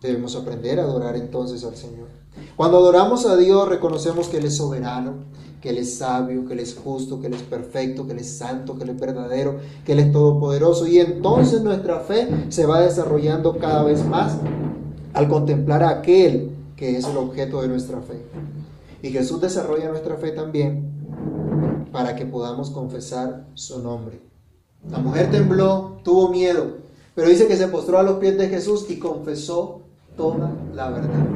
Debemos 0.01 0.35
aprender 0.35 0.81
a 0.81 0.85
adorar 0.85 1.15
entonces 1.17 1.63
al 1.63 1.77
Señor. 1.77 2.09
Cuando 2.57 2.79
adoramos 2.79 3.27
a 3.27 3.37
Dios 3.37 3.69
reconocemos 3.69 4.29
que 4.29 4.39
Él 4.39 4.47
es 4.47 4.57
soberano, 4.57 5.15
que 5.61 5.71
Él 5.71 5.79
es 5.79 5.99
sabio, 5.99 6.47
que 6.47 6.55
Él 6.55 6.61
es 6.61 6.75
justo, 6.75 7.21
que 7.21 7.27
Él 7.27 7.35
es 7.35 7.43
perfecto, 7.43 8.07
que 8.07 8.13
Él 8.13 8.21
es 8.21 8.37
santo, 8.37 8.77
que 8.77 8.85
Él 8.85 8.91
es 8.91 9.01
verdadero, 9.01 9.59
que 9.85 9.93
Él 9.93 10.01
es 10.01 10.13
todopoderoso. 10.13 10.87
Y 10.87 10.99
entonces 10.99 11.63
nuestra 11.63 12.01
fe 12.01 12.29
se 12.49 12.67
va 12.67 12.81
desarrollando 12.81 13.59
cada 13.59 13.83
vez 13.85 14.05
más 14.05 14.37
al 15.13 15.29
contemplar 15.29 15.83
a 15.83 15.91
aquel 15.91 16.51
que 16.77 16.97
es 16.97 17.05
el 17.05 17.17
objeto 17.19 17.61
de 17.61 17.69
nuestra 17.69 18.01
fe. 18.01 18.23
Y 19.03 19.11
Jesús 19.11 19.41
desarrolla 19.41 19.91
nuestra 19.91 20.17
fe 20.17 20.31
también 20.31 20.91
para 21.93 22.17
que 22.17 22.25
podamos 22.25 22.71
confesar 22.71 23.47
su 23.55 23.83
nombre. 23.83 24.21
La 24.89 24.99
mujer 24.99 25.31
tembló, 25.31 25.99
tuvo 26.03 26.31
miedo, 26.31 26.79
pero 27.15 27.29
dice 27.29 27.47
que 27.47 27.57
se 27.57 27.69
postró 27.69 27.99
a 27.99 28.03
los 28.03 28.19
pies 28.19 28.39
de 28.39 28.49
Jesús 28.49 28.87
y 28.89 28.99
confesó 28.99 29.83
toda 30.21 30.53
la 30.75 30.91
verdad. 30.91 31.27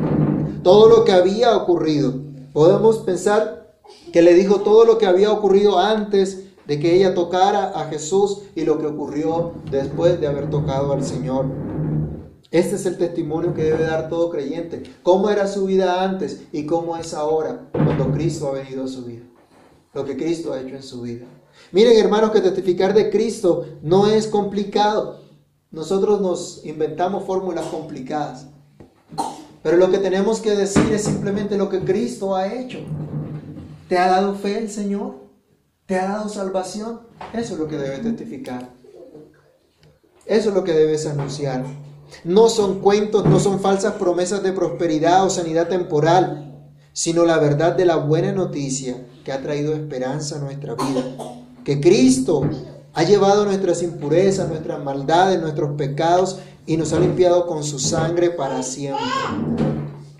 Todo 0.62 0.88
lo 0.88 1.04
que 1.04 1.12
había 1.12 1.56
ocurrido. 1.56 2.12
Podemos 2.52 2.98
pensar 2.98 3.78
que 4.12 4.20
le 4.20 4.34
dijo 4.34 4.60
todo 4.60 4.84
lo 4.84 4.98
que 4.98 5.06
había 5.06 5.32
ocurrido 5.32 5.78
antes 5.78 6.44
de 6.66 6.78
que 6.78 6.94
ella 6.94 7.14
tocara 7.14 7.70
a 7.70 7.86
Jesús 7.86 8.42
y 8.54 8.64
lo 8.64 8.78
que 8.78 8.86
ocurrió 8.86 9.52
después 9.70 10.20
de 10.20 10.26
haber 10.26 10.50
tocado 10.50 10.92
al 10.92 11.02
Señor. 11.02 11.46
Este 12.50 12.76
es 12.76 12.84
el 12.84 12.98
testimonio 12.98 13.54
que 13.54 13.64
debe 13.64 13.84
dar 13.84 14.10
todo 14.10 14.28
creyente. 14.30 14.82
Cómo 15.02 15.30
era 15.30 15.48
su 15.48 15.64
vida 15.64 16.04
antes 16.04 16.44
y 16.52 16.66
cómo 16.66 16.96
es 16.98 17.14
ahora 17.14 17.70
cuando 17.72 18.12
Cristo 18.12 18.48
ha 18.48 18.52
venido 18.52 18.84
a 18.84 18.88
su 18.88 19.04
vida. 19.06 19.24
Lo 19.94 20.04
que 20.04 20.16
Cristo 20.16 20.52
ha 20.52 20.60
hecho 20.60 20.76
en 20.76 20.82
su 20.82 21.00
vida. 21.00 21.24
Miren 21.72 21.96
hermanos 21.96 22.32
que 22.32 22.42
testificar 22.42 22.92
de 22.92 23.10
Cristo 23.10 23.64
no 23.82 24.08
es 24.08 24.26
complicado. 24.26 25.20
Nosotros 25.70 26.20
nos 26.20 26.64
inventamos 26.66 27.24
fórmulas 27.24 27.64
complicadas. 27.66 28.48
Pero 29.62 29.76
lo 29.78 29.90
que 29.90 29.98
tenemos 29.98 30.40
que 30.40 30.54
decir 30.54 30.92
es 30.92 31.04
simplemente 31.04 31.56
lo 31.56 31.68
que 31.68 31.80
Cristo 31.80 32.36
ha 32.36 32.52
hecho. 32.52 32.80
¿Te 33.88 33.98
ha 33.98 34.08
dado 34.08 34.34
fe 34.34 34.58
el 34.58 34.70
Señor? 34.70 35.14
¿Te 35.86 35.96
ha 35.96 36.06
dado 36.06 36.28
salvación? 36.28 37.00
Eso 37.32 37.54
es 37.54 37.58
lo 37.58 37.68
que 37.68 37.78
debes 37.78 38.02
testificar. 38.02 38.70
Eso 40.26 40.48
es 40.48 40.54
lo 40.54 40.64
que 40.64 40.72
debes 40.72 41.06
anunciar. 41.06 41.64
No 42.24 42.48
son 42.48 42.80
cuentos, 42.80 43.24
no 43.26 43.40
son 43.40 43.60
falsas 43.60 43.94
promesas 43.94 44.42
de 44.42 44.52
prosperidad 44.52 45.24
o 45.24 45.30
sanidad 45.30 45.68
temporal, 45.68 46.70
sino 46.92 47.24
la 47.24 47.38
verdad 47.38 47.74
de 47.74 47.84
la 47.84 47.96
buena 47.96 48.32
noticia 48.32 48.96
que 49.24 49.32
ha 49.32 49.42
traído 49.42 49.74
esperanza 49.74 50.36
a 50.36 50.40
nuestra 50.40 50.74
vida. 50.74 51.04
Que 51.64 51.80
Cristo 51.80 52.48
ha 52.94 53.02
llevado 53.02 53.44
nuestras 53.44 53.82
impurezas, 53.82 54.48
nuestras 54.48 54.82
maldades, 54.82 55.40
nuestros 55.40 55.76
pecados 55.76 56.38
y 56.66 56.76
nos 56.76 56.92
ha 56.92 57.00
limpiado 57.00 57.46
con 57.46 57.62
su 57.62 57.78
sangre 57.78 58.30
para 58.30 58.62
siempre. 58.62 59.04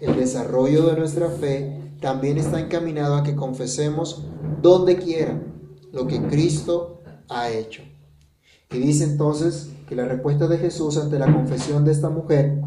El 0.01 0.17
desarrollo 0.17 0.87
de 0.87 0.99
nuestra 0.99 1.29
fe 1.29 1.81
también 2.01 2.39
está 2.39 2.61
encaminado 2.61 3.15
a 3.15 3.23
que 3.23 3.35
confesemos 3.35 4.25
donde 4.61 4.97
quiera 4.97 5.41
lo 5.93 6.07
que 6.07 6.21
Cristo 6.23 7.03
ha 7.29 7.49
hecho. 7.51 7.83
Y 8.71 8.79
dice 8.79 9.05
entonces 9.05 9.71
que 9.89 9.95
la 9.95 10.05
respuesta 10.05 10.47
de 10.49 10.59
Jesús 10.59 10.99
ante 10.99 11.19
la 11.19 11.33
confesión 11.33 11.85
de 11.85 11.93
esta 11.93 12.11
mujer, 12.11 12.61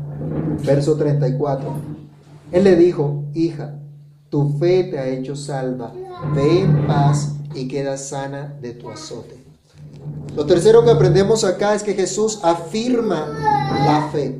verso 0.65 0.95
34, 0.95 1.69
Él 2.51 2.63
le 2.63 2.75
dijo, 2.75 3.25
hija, 3.33 3.79
tu 4.29 4.57
fe 4.57 4.85
te 4.85 4.99
ha 4.99 5.07
hecho 5.07 5.35
salva, 5.35 5.93
ve 6.33 6.61
en 6.61 6.87
paz 6.87 7.35
y 7.53 7.67
queda 7.67 7.97
sana 7.97 8.57
de 8.61 8.71
tu 8.71 8.89
azote. 8.89 9.46
Lo 10.35 10.45
tercero 10.45 10.83
que 10.83 10.91
aprendemos 10.91 11.43
acá 11.43 11.73
es 11.73 11.81
que 11.81 11.95
Jesús 11.95 12.39
afirma 12.43 13.27
la 13.85 14.09
fe. 14.11 14.39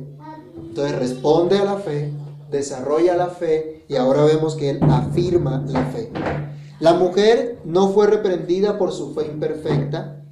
Entonces 0.56 0.96
responde 0.96 1.58
a 1.58 1.64
la 1.64 1.76
fe, 1.76 2.12
desarrolla 2.50 3.16
la 3.16 3.28
fe 3.28 3.84
y 3.88 3.96
ahora 3.96 4.24
vemos 4.24 4.54
que 4.54 4.70
Él 4.70 4.80
afirma 4.82 5.64
la 5.66 5.84
fe. 5.86 6.12
La 6.78 6.94
mujer 6.94 7.58
no 7.64 7.88
fue 7.88 8.06
reprendida 8.06 8.78
por 8.78 8.92
su 8.92 9.12
fe 9.12 9.26
imperfecta, 9.26 10.22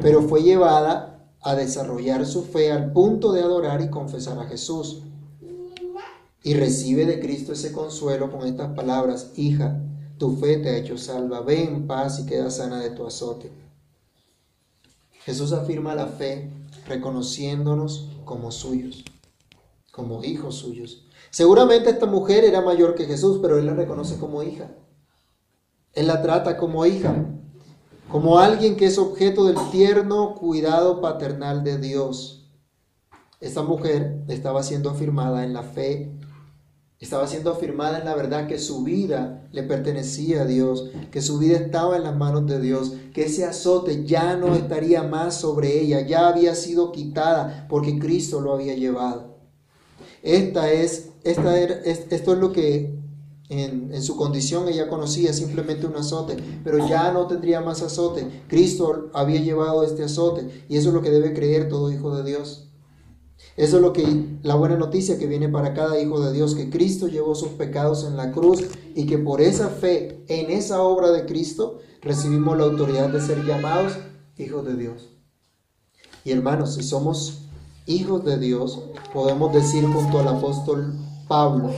pero 0.00 0.22
fue 0.22 0.42
llevada 0.42 1.28
a 1.40 1.54
desarrollar 1.54 2.26
su 2.26 2.42
fe 2.42 2.72
al 2.72 2.92
punto 2.92 3.32
de 3.32 3.42
adorar 3.42 3.80
y 3.82 3.88
confesar 3.88 4.38
a 4.40 4.46
Jesús. 4.46 5.02
Y 6.42 6.54
recibe 6.54 7.06
de 7.06 7.20
Cristo 7.20 7.52
ese 7.52 7.70
consuelo 7.70 8.32
con 8.32 8.48
estas 8.48 8.74
palabras, 8.74 9.30
hija, 9.36 9.80
tu 10.18 10.36
fe 10.36 10.56
te 10.56 10.70
ha 10.70 10.76
hecho 10.76 10.98
salva, 10.98 11.40
ve 11.40 11.62
en 11.62 11.86
paz 11.86 12.18
y 12.18 12.26
queda 12.26 12.50
sana 12.50 12.80
de 12.80 12.90
tu 12.90 13.06
azote. 13.06 13.61
Jesús 15.24 15.52
afirma 15.52 15.94
la 15.94 16.06
fe 16.06 16.50
reconociéndonos 16.86 18.10
como 18.24 18.50
suyos, 18.50 19.04
como 19.92 20.24
hijos 20.24 20.56
suyos. 20.56 21.06
Seguramente 21.30 21.90
esta 21.90 22.06
mujer 22.06 22.44
era 22.44 22.60
mayor 22.60 22.94
que 22.94 23.06
Jesús, 23.06 23.38
pero 23.40 23.58
él 23.58 23.66
la 23.66 23.74
reconoce 23.74 24.18
como 24.18 24.42
hija. 24.42 24.70
Él 25.92 26.06
la 26.06 26.22
trata 26.22 26.56
como 26.56 26.86
hija, 26.86 27.14
como 28.10 28.38
alguien 28.38 28.76
que 28.76 28.86
es 28.86 28.98
objeto 28.98 29.44
del 29.44 29.56
tierno 29.70 30.34
cuidado 30.34 31.00
paternal 31.00 31.62
de 31.62 31.78
Dios. 31.78 32.50
Esta 33.40 33.62
mujer 33.62 34.22
estaba 34.28 34.62
siendo 34.62 34.90
afirmada 34.90 35.44
en 35.44 35.52
la 35.52 35.62
fe 35.62 36.12
estaba 37.02 37.26
siendo 37.26 37.50
afirmada 37.50 37.98
en 37.98 38.04
la 38.04 38.14
verdad 38.14 38.46
que 38.46 38.60
su 38.60 38.84
vida 38.84 39.48
le 39.50 39.64
pertenecía 39.64 40.42
a 40.42 40.44
Dios, 40.44 40.90
que 41.10 41.20
su 41.20 41.36
vida 41.38 41.56
estaba 41.56 41.96
en 41.96 42.04
las 42.04 42.16
manos 42.16 42.46
de 42.46 42.60
Dios, 42.60 42.92
que 43.12 43.24
ese 43.24 43.44
azote 43.44 44.04
ya 44.06 44.36
no 44.36 44.54
estaría 44.54 45.02
más 45.02 45.34
sobre 45.40 45.80
ella, 45.80 46.06
ya 46.06 46.28
había 46.28 46.54
sido 46.54 46.92
quitada 46.92 47.66
porque 47.68 47.98
Cristo 47.98 48.40
lo 48.40 48.54
había 48.54 48.74
llevado. 48.74 49.36
Esta 50.22 50.70
es, 50.70 51.08
esta 51.24 51.58
esto 51.60 52.32
es 52.34 52.38
lo 52.38 52.52
que 52.52 52.94
en, 53.48 53.92
en, 53.92 54.02
su 54.02 54.16
condición 54.16 54.68
ella 54.68 54.88
conocía, 54.88 55.32
simplemente 55.32 55.86
un 55.86 55.96
azote, 55.96 56.36
pero 56.62 56.88
ya 56.88 57.10
no 57.10 57.26
tendría 57.26 57.60
más 57.60 57.82
azote. 57.82 58.44
Cristo 58.46 59.10
había 59.12 59.40
llevado 59.40 59.82
este 59.82 60.04
azote 60.04 60.64
y 60.68 60.76
eso 60.76 60.90
es 60.90 60.94
lo 60.94 61.02
que 61.02 61.10
debe 61.10 61.34
creer 61.34 61.68
todo 61.68 61.90
hijo 61.90 62.14
de 62.16 62.22
Dios. 62.22 62.71
Eso 63.56 63.76
es 63.76 63.82
lo 63.82 63.92
que 63.92 64.38
la 64.42 64.54
buena 64.54 64.76
noticia 64.76 65.18
que 65.18 65.26
viene 65.26 65.48
para 65.48 65.74
cada 65.74 66.00
hijo 66.00 66.20
de 66.20 66.32
Dios, 66.32 66.54
que 66.54 66.70
Cristo 66.70 67.08
llevó 67.08 67.34
sus 67.34 67.50
pecados 67.50 68.04
en 68.04 68.16
la 68.16 68.32
cruz 68.32 68.62
y 68.94 69.06
que 69.06 69.18
por 69.18 69.40
esa 69.40 69.68
fe 69.68 70.24
en 70.28 70.50
esa 70.50 70.82
obra 70.82 71.10
de 71.10 71.26
Cristo 71.26 71.78
recibimos 72.00 72.56
la 72.56 72.64
autoridad 72.64 73.10
de 73.10 73.20
ser 73.20 73.44
llamados 73.44 73.92
hijos 74.38 74.64
de 74.64 74.76
Dios. 74.76 75.08
Y 76.24 76.30
hermanos, 76.30 76.74
si 76.74 76.82
somos 76.82 77.42
hijos 77.86 78.24
de 78.24 78.38
Dios, 78.38 78.80
podemos 79.12 79.52
decir 79.52 79.84
junto 79.86 80.20
al 80.20 80.28
apóstol 80.28 80.94
Pablo, 81.28 81.70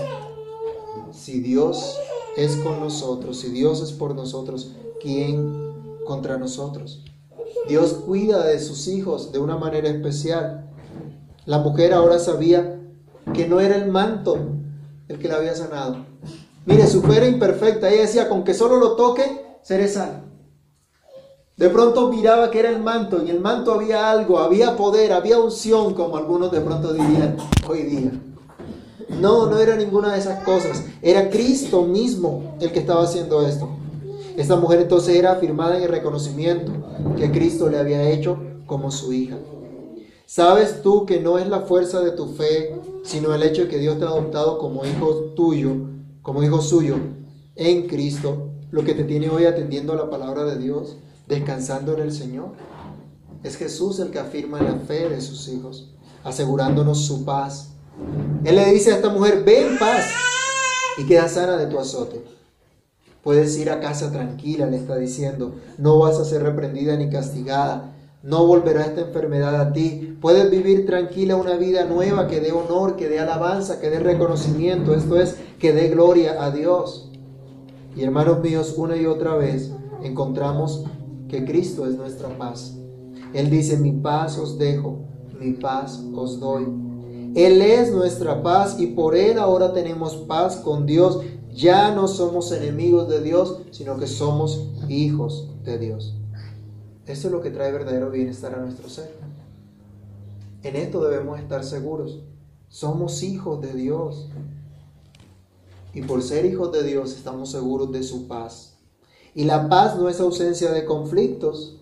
si 1.13 1.41
Dios 1.41 1.97
es 2.37 2.57
con 2.57 2.81
nosotros, 2.81 3.39
si 3.39 3.49
Dios 3.51 3.81
es 3.81 3.93
por 3.93 4.15
nosotros, 4.15 4.73
¿quién 5.01 5.53
contra 6.07 6.37
nosotros? 6.39 7.05
Dios 7.69 7.93
cuida 7.93 8.45
de 8.45 8.61
sus 8.61 8.89
hijos 8.89 9.33
de 9.33 9.39
una 9.39 9.57
manera 9.57 9.89
especial. 9.89 10.64
La 11.47 11.59
mujer 11.59 11.93
ahora 11.93 12.19
sabía 12.19 12.81
que 13.35 13.47
no 13.47 13.61
era 13.61 13.77
el 13.77 13.91
manto 13.91 14.37
el 15.09 15.19
que 15.19 15.29
la 15.29 15.37
había 15.37 15.55
sanado. 15.55 16.07
Mire, 16.67 16.87
su 16.87 17.03
fe 17.03 17.19
era 17.19 17.27
imperfecta. 17.27 17.91
Ella 17.91 18.03
decía, 18.03 18.29
con 18.29 18.45
que 18.45 18.55
solo 18.55 18.77
lo 18.77 18.97
toque, 18.97 19.59
seré 19.63 19.89
sano. 19.89 20.25
De 21.57 21.69
pronto 21.69 22.11
miraba 22.11 22.51
que 22.51 22.59
era 22.59 22.71
el 22.71 22.83
manto, 22.83 23.21
en 23.21 23.29
el 23.29 23.39
manto 23.39 23.73
había 23.73 24.11
algo, 24.11 24.41
había 24.41 24.77
poder, 24.77 25.13
había 25.13 25.39
unción, 25.39 25.95
como 25.95 26.17
algunos 26.17 26.51
de 26.51 26.61
pronto 26.61 26.93
dirían 26.93 27.37
hoy 27.69 27.83
día. 27.83 28.11
No, 29.21 29.47
no 29.47 29.59
era 29.59 29.77
ninguna 29.77 30.13
de 30.13 30.19
esas 30.19 30.43
cosas. 30.43 30.83
Era 31.01 31.31
Cristo 31.31 31.83
mismo 31.83 32.57
el 32.61 32.73
que 32.73 32.81
estaba 32.81 33.05
haciendo 33.05 33.47
esto. 33.47 33.69
Esta 34.37 34.57
mujer 34.57 34.81
entonces 34.81 35.15
era 35.15 35.33
afirmada 35.33 35.77
en 35.77 35.85
el 35.85 35.91
reconocimiento 35.91 36.73
que 37.17 37.31
Cristo 37.31 37.69
le 37.69 37.79
había 37.79 38.03
hecho 38.11 38.37
como 38.67 38.91
su 38.91 39.13
hija. 39.13 39.37
¿Sabes 40.35 40.83
tú 40.83 41.07
que 41.07 41.21
no 41.21 41.39
es 41.39 41.47
la 41.47 41.61
fuerza 41.61 42.01
de 42.01 42.11
tu 42.11 42.27
fe, 42.27 42.75
sino 43.05 43.33
el 43.33 43.45
hecho 43.45 43.63
de 43.63 43.69
que 43.69 43.79
Dios 43.79 44.01
te 44.01 44.05
ha 44.05 44.09
adoptado 44.09 44.59
como 44.59 44.85
hijo 44.85 45.33
tuyo, 45.37 45.77
como 46.23 46.43
hijo 46.43 46.61
suyo 46.61 46.97
en 47.55 47.87
Cristo, 47.87 48.49
lo 48.73 48.83
que 48.83 48.95
te 48.95 49.05
tiene 49.05 49.31
hoy 49.31 49.45
atendiendo 49.45 49.93
a 49.93 49.97
la 49.97 50.11
palabra 50.11 50.45
de 50.45 50.59
Dios? 50.59 50.97
descansando 51.29 51.95
en 51.95 52.01
el 52.01 52.13
Señor. 52.13 52.49
Es 53.45 53.57
Jesús 53.57 54.01
el 54.01 54.11
que 54.11 54.19
afirma 54.19 54.61
la 54.61 54.75
fe 54.75 55.09
de 55.09 55.21
sus 55.21 55.47
hijos, 55.47 55.95
asegurándonos 56.25 57.07
su 57.07 57.25
paz. 57.25 57.69
Él 58.43 58.57
le 58.57 58.73
dice 58.73 58.91
a 58.91 58.97
esta 58.97 59.11
mujer, 59.11 59.45
ve 59.45 59.69
en 59.69 59.79
paz 59.79 60.05
y 60.99 61.07
queda 61.07 61.29
sana 61.29 61.57
de 61.57 61.69
tu 61.69 61.79
azote. 61.79 62.25
Puedes 63.23 63.57
ir 63.57 63.71
a 63.71 63.79
casa 63.79 64.11
tranquila, 64.11 64.67
le 64.67 64.79
está 64.79 64.97
diciendo. 64.97 65.55
No 65.79 66.01
vas 66.01 66.19
a 66.19 66.25
ser 66.25 66.43
reprendida 66.43 66.97
ni 66.97 67.09
castigada. 67.09 67.94
No 68.25 68.47
volverá 68.47 68.87
esta 68.87 69.03
enfermedad 69.03 69.61
a 69.61 69.73
ti. 69.75 70.17
Puedes 70.19 70.51
vivir 70.51 70.87
tranquila 70.87 71.37
una 71.37 71.57
vida 71.57 71.85
nueva 71.85 72.27
que 72.27 72.41
dé 72.41 72.53
honor, 72.53 72.97
que 72.97 73.11
dé 73.11 73.21
alabanza, 73.21 73.81
que 73.81 73.91
dé 73.91 73.99
reconocimiento. 73.99 74.95
Esto 74.95 75.21
es, 75.21 75.37
que 75.59 75.75
dé 75.75 75.91
gloria 75.91 76.43
a 76.43 76.51
Dios. 76.51 77.11
Y 77.95 78.03
hermanos 78.03 78.41
míos, 78.41 78.75
una 78.79 78.97
y 78.97 79.05
otra 79.05 79.37
vez 79.37 79.73
encontramos 80.03 80.87
que 81.29 81.45
Cristo 81.45 81.87
es 81.87 81.97
nuestra 81.97 82.31
paz. 82.39 82.79
Él 83.35 83.51
dice, 83.51 83.77
mi 83.77 83.93
paz 83.93 84.39
os 84.39 84.57
dejo, 84.57 85.01
mi 85.39 85.53
paz 85.53 86.03
os 86.15 86.41
doy. 86.41 86.67
Él 87.35 87.61
es 87.61 87.93
nuestra 87.93 88.43
paz 88.43 88.81
y 88.81 88.87
por 88.87 89.15
Él 89.17 89.39
ahora 89.39 89.75
tenemos 89.75 90.17
paz 90.17 90.57
con 90.57 90.87
Dios. 90.87 91.21
Ya 91.53 91.95
no 91.95 92.09
somos 92.09 92.51
enemigos 92.53 93.07
de 93.07 93.21
Dios, 93.21 93.61
sino 93.71 93.99
que 93.99 94.07
somos 94.07 94.71
hijos 94.89 95.51
de 95.63 95.79
Dios. 95.79 96.15
Eso 97.07 97.29
es 97.29 97.33
lo 97.33 97.43
que 97.43 97.51
trae 97.51 97.71
verdadero 97.71 98.11
bienestar 98.11 98.55
a 98.55 98.59
nuestro 98.59 98.89
ser. 98.89 99.15
En 100.63 100.77
esto 100.77 101.05
debemos 101.05 101.39
estar 101.39 101.63
seguros. 101.63 102.21
Somos 102.69 103.23
hijos 103.23 103.61
de 103.61 103.75
Dios. 103.75 104.29
Y 105.93 106.03
por 106.03 106.23
ser 106.23 106.47
hijos 106.47 106.73
de 106.73 106.83
Dios 106.83 107.13
estamos 107.13 107.51
seguros 107.51 107.93
de 107.93 108.03
su 108.03 108.27
paz. 108.27 108.75
Y 109.35 109.45
la 109.45 109.69
paz 109.69 109.97
no 109.97 110.09
es 110.09 110.21
ausencia 110.21 110.73
de 110.73 110.85
conflictos, 110.85 111.77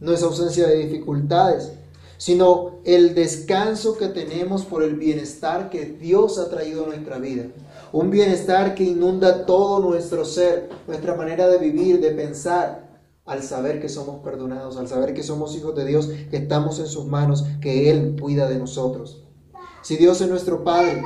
no 0.00 0.12
es 0.12 0.22
ausencia 0.22 0.66
de 0.66 0.78
dificultades, 0.78 1.72
sino 2.16 2.78
el 2.84 3.14
descanso 3.14 3.98
que 3.98 4.08
tenemos 4.08 4.64
por 4.64 4.82
el 4.82 4.94
bienestar 4.94 5.70
que 5.70 5.84
Dios 5.84 6.38
ha 6.38 6.48
traído 6.48 6.84
a 6.84 6.88
nuestra 6.88 7.18
vida. 7.18 7.44
Un 7.92 8.10
bienestar 8.10 8.74
que 8.74 8.84
inunda 8.84 9.44
todo 9.44 9.80
nuestro 9.80 10.24
ser, 10.24 10.70
nuestra 10.86 11.14
manera 11.14 11.48
de 11.48 11.58
vivir, 11.58 12.00
de 12.00 12.10
pensar, 12.12 12.83
al 13.26 13.42
saber 13.42 13.80
que 13.80 13.88
somos 13.88 14.22
perdonados, 14.22 14.76
al 14.76 14.88
saber 14.88 15.14
que 15.14 15.22
somos 15.22 15.56
hijos 15.56 15.74
de 15.74 15.86
Dios, 15.86 16.08
que 16.30 16.36
estamos 16.36 16.78
en 16.78 16.86
sus 16.86 17.06
manos, 17.06 17.44
que 17.60 17.90
Él 17.90 18.16
cuida 18.20 18.48
de 18.48 18.58
nosotros. 18.58 19.24
Si 19.82 19.96
Dios 19.96 20.20
es 20.20 20.28
nuestro 20.28 20.64
Padre, 20.64 21.02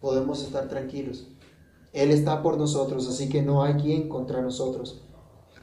podemos 0.00 0.42
estar 0.42 0.68
tranquilos. 0.68 1.28
Él 1.92 2.10
está 2.10 2.42
por 2.42 2.58
nosotros, 2.58 3.08
así 3.08 3.28
que 3.28 3.42
no 3.42 3.62
hay 3.62 3.74
quien 3.74 4.08
contra 4.08 4.42
nosotros. 4.42 5.02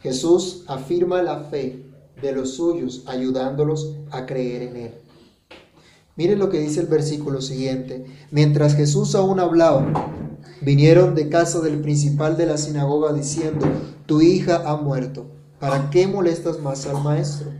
Jesús 0.01 0.63
afirma 0.67 1.21
la 1.21 1.39
fe 1.39 1.85
de 2.21 2.31
los 2.31 2.51
suyos, 2.55 3.03
ayudándolos 3.07 3.95
a 4.11 4.25
creer 4.25 4.63
en 4.63 4.77
Él. 4.77 4.93
Miren 6.15 6.39
lo 6.39 6.49
que 6.49 6.59
dice 6.59 6.79
el 6.79 6.87
versículo 6.87 7.41
siguiente. 7.41 8.05
Mientras 8.31 8.75
Jesús 8.75 9.15
aún 9.15 9.39
hablaba, 9.39 10.09
vinieron 10.61 11.13
de 11.13 11.29
casa 11.29 11.59
del 11.59 11.81
principal 11.81 12.37
de 12.37 12.45
la 12.45 12.57
sinagoga 12.57 13.11
diciendo, 13.13 13.65
tu 14.05 14.21
hija 14.21 14.63
ha 14.65 14.77
muerto, 14.77 15.25
¿para 15.59 15.89
qué 15.89 16.07
molestas 16.07 16.59
más 16.59 16.85
al 16.85 17.03
maestro? 17.03 17.51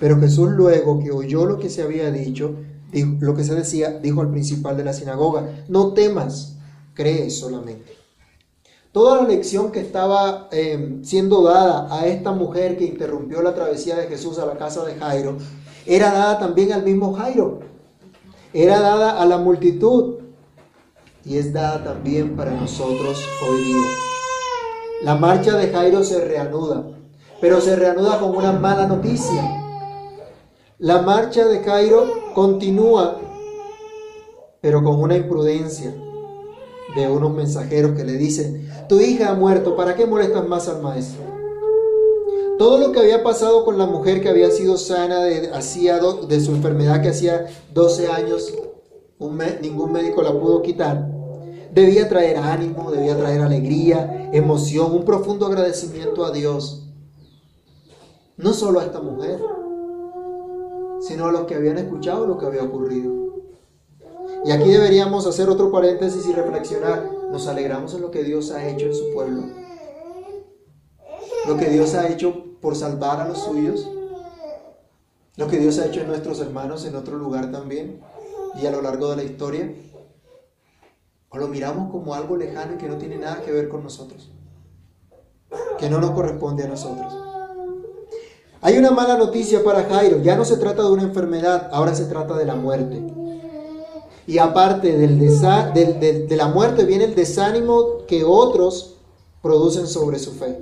Pero 0.00 0.18
Jesús 0.20 0.50
luego 0.50 1.00
que 1.00 1.10
oyó 1.10 1.46
lo 1.46 1.58
que 1.58 1.70
se 1.70 1.82
había 1.82 2.10
dicho, 2.10 2.56
lo 2.92 3.34
que 3.34 3.44
se 3.44 3.54
decía, 3.54 3.90
dijo 3.90 4.20
al 4.20 4.30
principal 4.30 4.76
de 4.76 4.84
la 4.84 4.92
sinagoga, 4.92 5.64
no 5.68 5.92
temas, 5.92 6.56
cree 6.94 7.30
solamente. 7.30 7.96
Toda 8.92 9.22
la 9.22 9.28
lección 9.28 9.72
que 9.72 9.80
estaba 9.80 10.48
eh, 10.52 10.98
siendo 11.02 11.42
dada 11.42 11.88
a 11.90 12.06
esta 12.06 12.32
mujer 12.32 12.76
que 12.76 12.84
interrumpió 12.84 13.40
la 13.40 13.54
travesía 13.54 13.96
de 13.96 14.06
Jesús 14.06 14.38
a 14.38 14.44
la 14.44 14.58
casa 14.58 14.84
de 14.84 14.96
Jairo, 14.96 15.38
era 15.86 16.12
dada 16.12 16.38
también 16.38 16.72
al 16.72 16.82
mismo 16.82 17.14
Jairo. 17.14 17.60
Era 18.52 18.80
dada 18.80 19.22
a 19.22 19.24
la 19.24 19.38
multitud 19.38 20.18
y 21.24 21.38
es 21.38 21.54
dada 21.54 21.82
también 21.82 22.36
para 22.36 22.50
nosotros 22.50 23.18
hoy 23.48 23.64
día. 23.64 23.86
La 25.04 25.14
marcha 25.14 25.56
de 25.56 25.68
Jairo 25.68 26.04
se 26.04 26.22
reanuda, 26.22 26.84
pero 27.42 27.60
se 27.60 27.74
reanuda 27.74 28.20
con 28.20 28.36
una 28.36 28.52
mala 28.52 28.86
noticia. 28.86 29.42
La 30.78 31.02
marcha 31.02 31.44
de 31.48 31.58
Jairo 31.58 32.06
continúa, 32.34 33.18
pero 34.60 34.82
con 34.84 35.00
una 35.00 35.16
imprudencia 35.16 35.92
de 36.94 37.08
unos 37.08 37.32
mensajeros 37.32 37.96
que 37.96 38.04
le 38.04 38.12
dicen, 38.12 38.70
tu 38.88 39.00
hija 39.00 39.30
ha 39.30 39.34
muerto, 39.34 39.74
¿para 39.74 39.96
qué 39.96 40.06
molestas 40.06 40.46
más 40.46 40.68
al 40.68 40.82
maestro? 40.82 41.20
Todo 42.58 42.78
lo 42.78 42.92
que 42.92 43.00
había 43.00 43.24
pasado 43.24 43.64
con 43.64 43.76
la 43.76 43.86
mujer 43.86 44.20
que 44.20 44.28
había 44.28 44.52
sido 44.52 44.76
sana 44.76 45.24
de, 45.24 45.50
hacía 45.52 45.98
de 45.98 46.40
su 46.40 46.52
enfermedad 46.52 47.02
que 47.02 47.08
hacía 47.08 47.46
12 47.74 48.06
años, 48.06 48.54
ningún 49.60 49.90
médico 49.90 50.22
la 50.22 50.32
pudo 50.32 50.62
quitar, 50.62 51.10
debía 51.74 52.08
traer 52.08 52.36
ánimo, 52.36 52.92
debía 52.92 53.16
traer 53.16 53.40
alegría, 53.40 54.30
emoción, 54.32 54.92
un 54.92 55.04
profundo 55.04 55.46
agradecimiento 55.46 56.24
a 56.24 56.30
Dios. 56.30 56.81
No 58.42 58.52
solo 58.52 58.80
a 58.80 58.84
esta 58.84 59.00
mujer, 59.00 59.40
sino 61.00 61.26
a 61.26 61.32
los 61.32 61.46
que 61.46 61.54
habían 61.54 61.78
escuchado 61.78 62.26
lo 62.26 62.38
que 62.38 62.46
había 62.46 62.64
ocurrido. 62.64 63.22
Y 64.44 64.50
aquí 64.50 64.68
deberíamos 64.68 65.26
hacer 65.28 65.48
otro 65.48 65.70
paréntesis 65.70 66.26
y 66.26 66.32
reflexionar. 66.32 67.08
Nos 67.30 67.46
alegramos 67.46 67.94
en 67.94 68.02
lo 68.02 68.10
que 68.10 68.24
Dios 68.24 68.50
ha 68.50 68.66
hecho 68.68 68.86
en 68.86 68.94
su 68.94 69.12
pueblo. 69.14 69.44
Lo 71.46 71.56
que 71.56 71.70
Dios 71.70 71.94
ha 71.94 72.08
hecho 72.08 72.56
por 72.60 72.74
salvar 72.74 73.20
a 73.20 73.28
los 73.28 73.38
suyos. 73.38 73.88
Lo 75.36 75.46
que 75.46 75.58
Dios 75.58 75.78
ha 75.78 75.86
hecho 75.86 76.00
en 76.00 76.08
nuestros 76.08 76.40
hermanos 76.40 76.84
en 76.84 76.96
otro 76.96 77.16
lugar 77.16 77.52
también. 77.52 78.00
Y 78.60 78.66
a 78.66 78.72
lo 78.72 78.82
largo 78.82 79.08
de 79.10 79.16
la 79.16 79.22
historia. 79.22 79.72
O 81.28 81.38
lo 81.38 81.46
miramos 81.46 81.92
como 81.92 82.14
algo 82.14 82.36
lejano 82.36 82.74
y 82.74 82.78
que 82.78 82.88
no 82.88 82.96
tiene 82.96 83.18
nada 83.18 83.40
que 83.42 83.52
ver 83.52 83.68
con 83.68 83.84
nosotros. 83.84 84.32
Que 85.78 85.88
no 85.88 86.00
nos 86.00 86.10
corresponde 86.10 86.64
a 86.64 86.68
nosotros. 86.68 87.21
Hay 88.64 88.78
una 88.78 88.92
mala 88.92 89.18
noticia 89.18 89.64
para 89.64 89.82
Jairo. 89.82 90.22
Ya 90.22 90.36
no 90.36 90.44
se 90.44 90.56
trata 90.56 90.84
de 90.84 90.90
una 90.90 91.02
enfermedad, 91.02 91.68
ahora 91.72 91.96
se 91.96 92.04
trata 92.04 92.36
de 92.36 92.46
la 92.46 92.54
muerte. 92.54 93.02
Y 94.24 94.38
aparte 94.38 94.96
del 94.96 95.18
de 95.18 96.36
la 96.36 96.46
muerte 96.46 96.84
viene 96.84 97.04
el 97.04 97.16
desánimo 97.16 98.06
que 98.06 98.22
otros 98.22 98.98
producen 99.42 99.88
sobre 99.88 100.20
su 100.20 100.30
fe. 100.30 100.56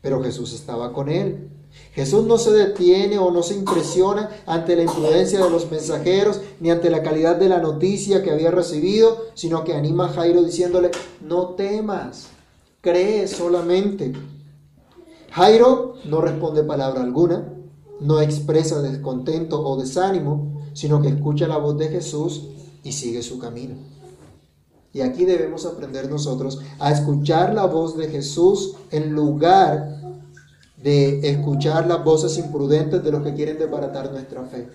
Pero 0.00 0.22
Jesús 0.22 0.54
estaba 0.54 0.92
con 0.92 1.08
él. 1.08 1.50
Jesús 1.92 2.24
no 2.24 2.38
se 2.38 2.52
detiene 2.52 3.18
o 3.18 3.32
no 3.32 3.42
se 3.42 3.54
impresiona 3.54 4.30
ante 4.46 4.76
la 4.76 4.84
influencia 4.84 5.44
de 5.44 5.50
los 5.50 5.68
mensajeros 5.68 6.40
ni 6.60 6.70
ante 6.70 6.88
la 6.88 7.02
calidad 7.02 7.34
de 7.34 7.48
la 7.48 7.58
noticia 7.58 8.22
que 8.22 8.30
había 8.30 8.52
recibido, 8.52 9.26
sino 9.34 9.64
que 9.64 9.74
anima 9.74 10.06
a 10.06 10.10
Jairo 10.10 10.42
diciéndole, 10.44 10.92
no 11.20 11.48
temas, 11.56 12.28
cree 12.80 13.26
solamente. 13.26 14.12
Jairo 15.30 15.94
no 16.04 16.20
responde 16.20 16.62
palabra 16.64 17.02
alguna, 17.02 17.52
no 18.00 18.20
expresa 18.20 18.80
descontento 18.80 19.60
o 19.66 19.76
desánimo, 19.76 20.62
sino 20.72 21.02
que 21.02 21.08
escucha 21.08 21.48
la 21.48 21.58
voz 21.58 21.76
de 21.78 21.88
Jesús 21.88 22.48
y 22.82 22.92
sigue 22.92 23.22
su 23.22 23.38
camino. 23.38 23.74
Y 24.92 25.00
aquí 25.02 25.24
debemos 25.24 25.66
aprender 25.66 26.08
nosotros 26.08 26.60
a 26.78 26.90
escuchar 26.90 27.54
la 27.54 27.66
voz 27.66 27.96
de 27.96 28.08
Jesús 28.08 28.76
en 28.90 29.12
lugar 29.12 29.98
de 30.76 31.28
escuchar 31.28 31.86
las 31.86 32.02
voces 32.04 32.38
imprudentes 32.38 33.02
de 33.02 33.12
los 33.12 33.22
que 33.22 33.34
quieren 33.34 33.58
desbaratar 33.58 34.10
nuestra 34.10 34.44
fe. 34.44 34.68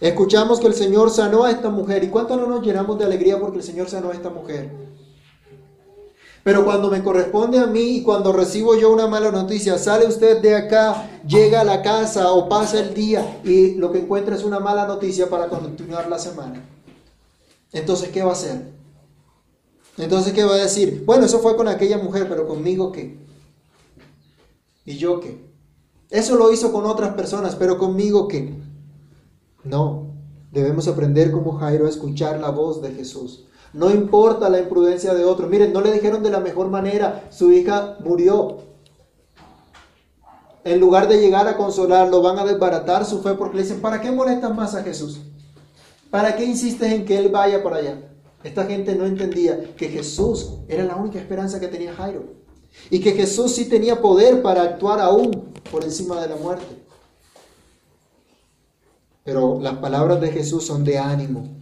Escuchamos 0.00 0.58
que 0.58 0.66
el 0.66 0.74
Señor 0.74 1.10
sanó 1.10 1.44
a 1.44 1.50
esta 1.50 1.70
mujer. 1.70 2.02
¿Y 2.02 2.08
cuánto 2.08 2.36
no 2.36 2.46
nos 2.46 2.64
llenamos 2.66 2.98
de 2.98 3.04
alegría 3.04 3.38
porque 3.38 3.58
el 3.58 3.62
Señor 3.62 3.88
sanó 3.88 4.10
a 4.10 4.14
esta 4.14 4.30
mujer? 4.30 4.91
Pero 6.44 6.64
cuando 6.64 6.90
me 6.90 7.02
corresponde 7.02 7.58
a 7.58 7.66
mí 7.66 7.98
y 7.98 8.02
cuando 8.02 8.32
recibo 8.32 8.76
yo 8.76 8.92
una 8.92 9.06
mala 9.06 9.30
noticia, 9.30 9.78
sale 9.78 10.06
usted 10.06 10.42
de 10.42 10.56
acá, 10.56 11.20
llega 11.26 11.60
a 11.60 11.64
la 11.64 11.82
casa 11.82 12.32
o 12.32 12.48
pasa 12.48 12.80
el 12.80 12.94
día 12.94 13.40
y 13.44 13.74
lo 13.74 13.92
que 13.92 14.00
encuentra 14.00 14.34
es 14.34 14.42
una 14.42 14.58
mala 14.58 14.86
noticia 14.86 15.30
para 15.30 15.48
continuar 15.48 16.08
la 16.08 16.18
semana. 16.18 16.64
Entonces, 17.72 18.08
¿qué 18.10 18.22
va 18.24 18.30
a 18.30 18.34
hacer? 18.34 18.72
Entonces, 19.98 20.32
¿qué 20.32 20.42
va 20.42 20.54
a 20.54 20.58
decir? 20.58 21.04
Bueno, 21.06 21.26
eso 21.26 21.38
fue 21.38 21.56
con 21.56 21.68
aquella 21.68 21.98
mujer, 21.98 22.26
pero 22.28 22.48
conmigo 22.48 22.90
qué? 22.90 23.18
¿Y 24.84 24.96
yo 24.96 25.20
qué? 25.20 25.52
Eso 26.10 26.36
lo 26.36 26.52
hizo 26.52 26.72
con 26.72 26.86
otras 26.86 27.14
personas, 27.14 27.54
pero 27.54 27.78
conmigo 27.78 28.26
qué? 28.26 28.52
No, 29.62 30.08
debemos 30.50 30.88
aprender 30.88 31.30
como 31.30 31.52
Jairo 31.52 31.86
a 31.86 31.88
escuchar 31.88 32.40
la 32.40 32.50
voz 32.50 32.82
de 32.82 32.92
Jesús. 32.92 33.44
No 33.72 33.90
importa 33.90 34.50
la 34.50 34.58
imprudencia 34.58 35.14
de 35.14 35.24
otros. 35.24 35.48
Miren, 35.48 35.72
no 35.72 35.80
le 35.80 35.92
dijeron 35.92 36.22
de 36.22 36.30
la 36.30 36.40
mejor 36.40 36.68
manera, 36.68 37.24
su 37.30 37.52
hija 37.52 37.96
murió. 38.00 38.58
En 40.64 40.78
lugar 40.78 41.08
de 41.08 41.18
llegar 41.18 41.48
a 41.48 41.56
consolarlo, 41.56 42.22
van 42.22 42.38
a 42.38 42.44
desbaratar 42.44 43.04
su 43.04 43.22
fe 43.22 43.34
porque 43.34 43.56
le 43.56 43.62
dicen, 43.62 43.80
¿para 43.80 44.00
qué 44.00 44.10
molestas 44.12 44.54
más 44.54 44.74
a 44.74 44.82
Jesús? 44.82 45.20
¿Para 46.10 46.36
qué 46.36 46.44
insistes 46.44 46.92
en 46.92 47.04
que 47.04 47.18
Él 47.18 47.30
vaya 47.30 47.62
para 47.62 47.76
allá? 47.76 47.98
Esta 48.44 48.64
gente 48.66 48.94
no 48.94 49.06
entendía 49.06 49.74
que 49.76 49.88
Jesús 49.88 50.54
era 50.68 50.84
la 50.84 50.96
única 50.96 51.18
esperanza 51.18 51.58
que 51.58 51.68
tenía 51.68 51.94
Jairo. 51.94 52.24
Y 52.90 53.00
que 53.00 53.12
Jesús 53.12 53.54
sí 53.54 53.68
tenía 53.68 54.00
poder 54.00 54.42
para 54.42 54.62
actuar 54.62 55.00
aún 55.00 55.52
por 55.70 55.84
encima 55.84 56.20
de 56.20 56.28
la 56.28 56.36
muerte. 56.36 56.82
Pero 59.24 59.60
las 59.60 59.76
palabras 59.76 60.20
de 60.20 60.30
Jesús 60.32 60.66
son 60.66 60.84
de 60.84 60.98
ánimo. 60.98 61.61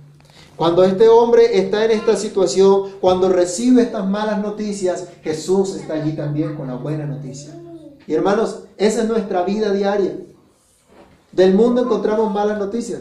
Cuando 0.60 0.84
este 0.84 1.08
hombre 1.08 1.58
está 1.58 1.86
en 1.86 1.92
esta 1.92 2.16
situación, 2.16 2.90
cuando 3.00 3.30
recibe 3.30 3.80
estas 3.80 4.06
malas 4.06 4.42
noticias, 4.42 5.06
Jesús 5.24 5.74
está 5.74 5.94
allí 5.94 6.12
también 6.12 6.54
con 6.54 6.66
la 6.66 6.74
buena 6.74 7.06
noticia. 7.06 7.58
Y 8.06 8.12
hermanos, 8.12 8.64
esa 8.76 9.04
es 9.04 9.08
nuestra 9.08 9.42
vida 9.44 9.72
diaria. 9.72 10.18
Del 11.32 11.54
mundo 11.54 11.80
encontramos 11.80 12.30
malas 12.30 12.58
noticias. 12.58 13.00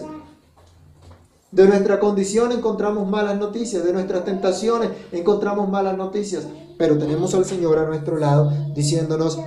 De 1.52 1.68
nuestra 1.68 2.00
condición 2.00 2.54
encontramos 2.54 3.06
malas 3.10 3.38
noticias. 3.38 3.84
De 3.84 3.92
nuestras 3.92 4.24
tentaciones 4.24 4.92
encontramos 5.12 5.68
malas 5.68 5.98
noticias. 5.98 6.48
Pero 6.78 6.98
tenemos 6.98 7.36
al 7.36 7.44
Señor 7.44 7.78
a 7.78 7.88
nuestro 7.88 8.18
lado 8.20 8.54
diciéndonos, 8.74 9.38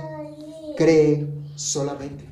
cree 0.77 1.27
solamente. 1.55 2.29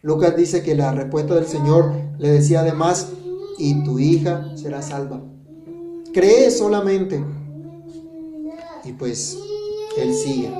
Lucas 0.00 0.34
dice 0.34 0.62
que 0.62 0.74
la 0.74 0.90
respuesta 0.92 1.34
del 1.34 1.46
Señor 1.46 1.92
le 2.18 2.30
decía 2.30 2.60
además, 2.60 3.08
y 3.58 3.82
tu 3.84 3.98
hija 3.98 4.52
será 4.56 4.82
salva. 4.82 5.22
Cree 6.12 6.50
solamente. 6.50 7.24
Y 8.84 8.92
pues 8.92 9.38
Él 9.96 10.14
sigue. 10.14 10.50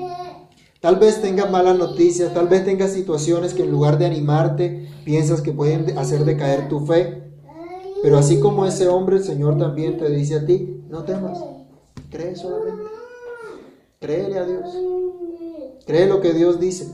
Tal 0.81 0.97
vez 0.97 1.23
tengas 1.23 1.51
malas 1.51 1.79
noticias, 1.79 2.35
tal 2.35 2.49
vez 2.49 2.65
tengas 2.65 2.93
situaciones 2.93 3.55
que 3.55 3.63
en 3.63 3.71
lugar 3.71 3.99
de 3.99 4.07
animarte, 4.07 4.89
piensas 5.05 5.41
que 5.41 5.53
pueden 5.53 5.97
hacer 5.99 6.25
decaer 6.25 6.69
tu 6.69 6.81
fe. 6.81 7.23
Pero 8.03 8.19
así 8.19 8.39
como 8.39 8.67
ese 8.67 8.89
hombre, 8.89 9.17
el 9.17 9.25
Señor 9.25 9.57
también 9.57 9.97
te 9.97 10.11
dice 10.11 10.37
a 10.37 10.45
ti, 10.45 10.83
no 10.91 11.05
temas, 11.05 11.39
cree 12.11 12.37
solamente. 12.37 12.83
Créele 13.99 14.39
a 14.39 14.45
Dios. 14.45 14.69
Cree 15.87 16.07
lo 16.07 16.21
que 16.21 16.35
Dios 16.35 16.61
dice. 16.61 16.89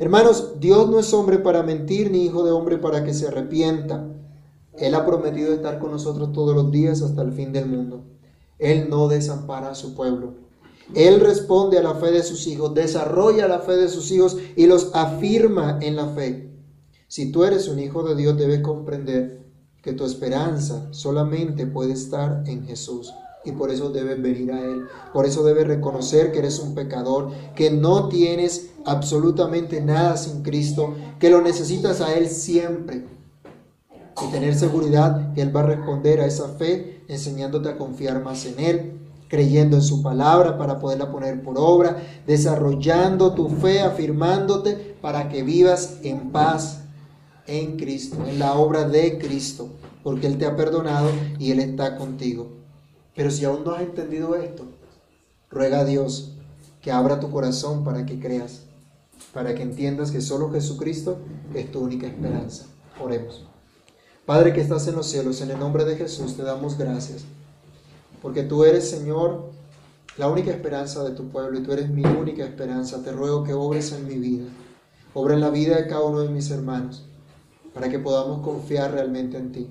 Hermanos, 0.00 0.54
Dios 0.58 0.88
no 0.88 0.98
es 0.98 1.12
hombre 1.12 1.38
para 1.38 1.62
mentir, 1.62 2.10
ni 2.10 2.24
hijo 2.24 2.44
de 2.44 2.52
hombre 2.52 2.78
para 2.78 3.04
que 3.04 3.12
se 3.12 3.28
arrepienta. 3.28 4.08
Él 4.78 4.94
ha 4.94 5.06
prometido 5.06 5.52
estar 5.52 5.78
con 5.78 5.90
nosotros 5.90 6.32
todos 6.32 6.54
los 6.54 6.70
días 6.70 7.02
hasta 7.02 7.22
el 7.22 7.32
fin 7.32 7.52
del 7.52 7.66
mundo. 7.66 8.04
Él 8.58 8.88
no 8.88 9.08
desampara 9.08 9.70
a 9.70 9.74
su 9.74 9.94
pueblo. 9.94 10.34
Él 10.94 11.20
responde 11.20 11.78
a 11.78 11.82
la 11.82 11.94
fe 11.94 12.12
de 12.12 12.22
sus 12.22 12.46
hijos, 12.46 12.74
desarrolla 12.74 13.48
la 13.48 13.58
fe 13.60 13.76
de 13.76 13.88
sus 13.88 14.10
hijos 14.12 14.36
y 14.54 14.66
los 14.66 14.90
afirma 14.94 15.78
en 15.82 15.96
la 15.96 16.08
fe. 16.08 16.52
Si 17.08 17.32
tú 17.32 17.44
eres 17.44 17.68
un 17.68 17.78
hijo 17.78 18.02
de 18.02 18.14
Dios, 18.14 18.36
debes 18.36 18.60
comprender 18.60 19.46
que 19.82 19.92
tu 19.92 20.04
esperanza 20.04 20.88
solamente 20.92 21.66
puede 21.66 21.92
estar 21.92 22.42
en 22.46 22.64
Jesús. 22.64 23.12
Y 23.44 23.52
por 23.52 23.70
eso 23.70 23.90
debes 23.90 24.20
venir 24.20 24.50
a 24.50 24.60
Él. 24.60 24.86
Por 25.12 25.24
eso 25.24 25.44
debes 25.44 25.68
reconocer 25.68 26.32
que 26.32 26.40
eres 26.40 26.58
un 26.58 26.74
pecador, 26.74 27.30
que 27.54 27.70
no 27.70 28.08
tienes 28.08 28.70
absolutamente 28.84 29.80
nada 29.80 30.16
sin 30.16 30.42
Cristo, 30.42 30.94
que 31.20 31.30
lo 31.30 31.40
necesitas 31.42 32.00
a 32.00 32.14
Él 32.14 32.28
siempre. 32.28 33.15
Y 34.22 34.32
tener 34.32 34.54
seguridad 34.54 35.34
que 35.34 35.42
Él 35.42 35.54
va 35.54 35.60
a 35.60 35.66
responder 35.66 36.20
a 36.20 36.26
esa 36.26 36.48
fe 36.48 37.02
enseñándote 37.08 37.68
a 37.68 37.76
confiar 37.76 38.22
más 38.22 38.46
en 38.46 38.60
Él 38.60 38.96
creyendo 39.28 39.76
en 39.76 39.82
su 39.82 40.02
palabra 40.02 40.56
para 40.58 40.78
poderla 40.78 41.10
poner 41.10 41.42
por 41.42 41.56
obra, 41.58 42.02
desarrollando 42.26 43.34
tu 43.34 43.48
fe, 43.48 43.80
afirmándote 43.80 44.96
para 45.00 45.28
que 45.28 45.42
vivas 45.42 45.98
en 46.02 46.30
paz 46.30 46.82
en 47.46 47.76
Cristo, 47.76 48.16
en 48.26 48.38
la 48.38 48.54
obra 48.54 48.88
de 48.88 49.18
Cristo, 49.18 49.68
porque 50.02 50.26
Él 50.26 50.38
te 50.38 50.46
ha 50.46 50.56
perdonado 50.56 51.10
y 51.38 51.50
Él 51.50 51.60
está 51.60 51.96
contigo. 51.96 52.48
Pero 53.14 53.30
si 53.30 53.44
aún 53.44 53.64
no 53.64 53.72
has 53.72 53.82
entendido 53.82 54.34
esto, 54.36 54.64
ruega 55.50 55.80
a 55.80 55.84
Dios 55.84 56.36
que 56.80 56.92
abra 56.92 57.20
tu 57.20 57.30
corazón 57.30 57.82
para 57.82 58.04
que 58.04 58.20
creas, 58.20 58.62
para 59.32 59.54
que 59.54 59.62
entiendas 59.62 60.10
que 60.10 60.20
solo 60.20 60.50
Jesucristo 60.52 61.18
es 61.54 61.70
tu 61.70 61.80
única 61.80 62.06
esperanza. 62.06 62.66
Oremos. 63.02 63.55
Padre 64.26 64.52
que 64.52 64.60
estás 64.60 64.86
en 64.88 64.96
los 64.96 65.06
cielos, 65.06 65.40
en 65.40 65.50
el 65.52 65.58
nombre 65.58 65.84
de 65.84 65.96
Jesús 65.96 66.36
te 66.36 66.42
damos 66.42 66.76
gracias 66.76 67.24
porque 68.26 68.42
tú 68.42 68.64
eres, 68.64 68.90
Señor, 68.90 69.50
la 70.16 70.28
única 70.28 70.50
esperanza 70.50 71.04
de 71.04 71.12
tu 71.12 71.28
pueblo 71.28 71.60
y 71.60 71.62
tú 71.62 71.70
eres 71.72 71.88
mi 71.88 72.04
única 72.04 72.44
esperanza. 72.44 73.00
Te 73.00 73.12
ruego 73.12 73.44
que 73.44 73.54
obres 73.54 73.92
en 73.92 74.04
mi 74.04 74.14
vida, 74.14 74.46
obra 75.14 75.34
en 75.34 75.40
la 75.40 75.50
vida 75.50 75.76
de 75.76 75.86
cada 75.86 76.02
uno 76.02 76.18
de 76.18 76.30
mis 76.30 76.50
hermanos, 76.50 77.04
para 77.72 77.88
que 77.88 78.00
podamos 78.00 78.40
confiar 78.40 78.90
realmente 78.90 79.36
en 79.36 79.52
ti, 79.52 79.68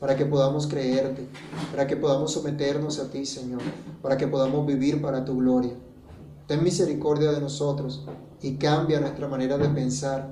para 0.00 0.16
que 0.16 0.24
podamos 0.24 0.66
creerte, 0.66 1.26
para 1.70 1.86
que 1.86 1.96
podamos 1.96 2.32
someternos 2.32 2.98
a 2.98 3.10
ti, 3.10 3.26
Señor, 3.26 3.60
para 4.00 4.16
que 4.16 4.26
podamos 4.26 4.66
vivir 4.66 5.02
para 5.02 5.22
tu 5.22 5.36
gloria. 5.36 5.74
Ten 6.46 6.64
misericordia 6.64 7.30
de 7.30 7.42
nosotros 7.42 8.06
y 8.40 8.54
cambia 8.54 9.00
nuestra 9.00 9.28
manera 9.28 9.58
de 9.58 9.68
pensar. 9.68 10.30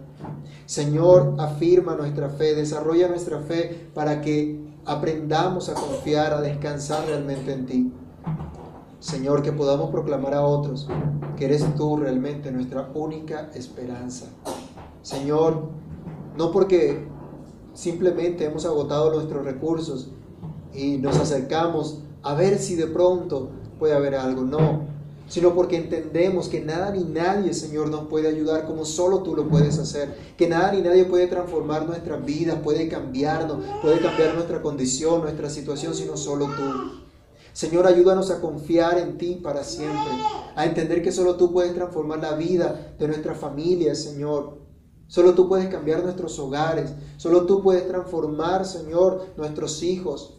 Señor, 0.67 1.35
afirma 1.39 1.95
nuestra 1.95 2.29
fe, 2.29 2.55
desarrolla 2.55 3.09
nuestra 3.09 3.41
fe 3.41 3.89
para 3.95 4.21
que 4.21 4.61
aprendamos 4.85 5.69
a 5.69 5.75
confiar, 5.75 6.33
a 6.33 6.41
descansar 6.41 7.07
realmente 7.07 7.53
en 7.53 7.67
ti. 7.67 7.93
Señor, 9.01 9.43
que 9.43 9.53
podamos 9.53 9.91
proclamar 9.91 10.35
a 10.35 10.43
otros 10.43 10.89
que 11.37 11.45
eres 11.45 11.65
tú 11.77 11.97
realmente 11.97 12.51
nuestra 12.51 12.91
única 12.95 13.51
esperanza. 13.55 14.27
Señor, 15.03 15.69
no 16.37 16.51
porque 16.51 17.07
simplemente 17.75 18.45
hemos 18.45 18.65
agotado 18.65 19.13
nuestros 19.13 19.45
recursos 19.45 20.11
y 20.75 20.97
nos 20.99 21.17
acercamos 21.19 22.03
a 22.23 22.35
ver 22.35 22.59
si 22.59 22.75
de 22.75 22.87
pronto 22.87 23.51
puede 23.79 23.95
haber 23.95 24.15
algo, 24.15 24.43
no, 24.43 24.96
sino 25.29 25.55
porque 25.55 25.77
entendemos 25.77 26.49
que 26.49 26.61
nada 26.61 26.91
ni 26.91 27.05
nadie, 27.05 27.53
Señor, 27.53 27.89
nos 27.89 28.07
puede 28.07 28.29
ayudar 28.29 28.67
como 28.67 28.85
solo 28.85 29.23
tú 29.23 29.35
lo 29.35 29.49
puedes 29.49 29.79
hacer, 29.79 30.15
que 30.37 30.49
nada 30.49 30.73
ni 30.73 30.83
nadie 30.83 31.05
puede 31.05 31.27
transformar 31.27 31.87
nuestras 31.87 32.25
vidas, 32.25 32.59
puede 32.63 32.89
cambiarnos, 32.89 33.59
puede 33.83 34.01
cambiar 34.01 34.35
nuestra 34.35 34.63
condición, 34.63 35.23
nuestra 35.23 35.51
situación, 35.51 35.95
sino 35.95 36.17
solo 36.17 36.47
tú. 36.47 37.07
Señor, 37.53 37.87
ayúdanos 37.87 38.31
a 38.31 38.41
confiar 38.41 38.99
en 38.99 39.17
ti 39.17 39.41
para 39.43 39.65
siempre, 39.65 40.13
a 40.55 40.67
entender 40.67 41.03
que 41.03 41.11
solo 41.11 41.37
tú 41.37 41.53
puedes 41.53 41.75
transformar 41.75 42.21
la 42.21 42.35
vida 42.35 42.95
de 42.99 43.09
nuestra 43.09 43.35
familia, 43.35 43.95
Señor. 43.95 44.59
Solo 45.09 45.35
tú 45.35 45.49
puedes 45.49 45.69
cambiar 45.69 46.03
nuestros 46.03 46.39
hogares, 46.39 46.93
solo 47.17 47.47
tú 47.47 47.63
puedes 47.63 47.89
transformar, 47.89 48.67
Señor, 48.67 49.29
nuestros 49.37 49.83
hijos. 49.83 50.35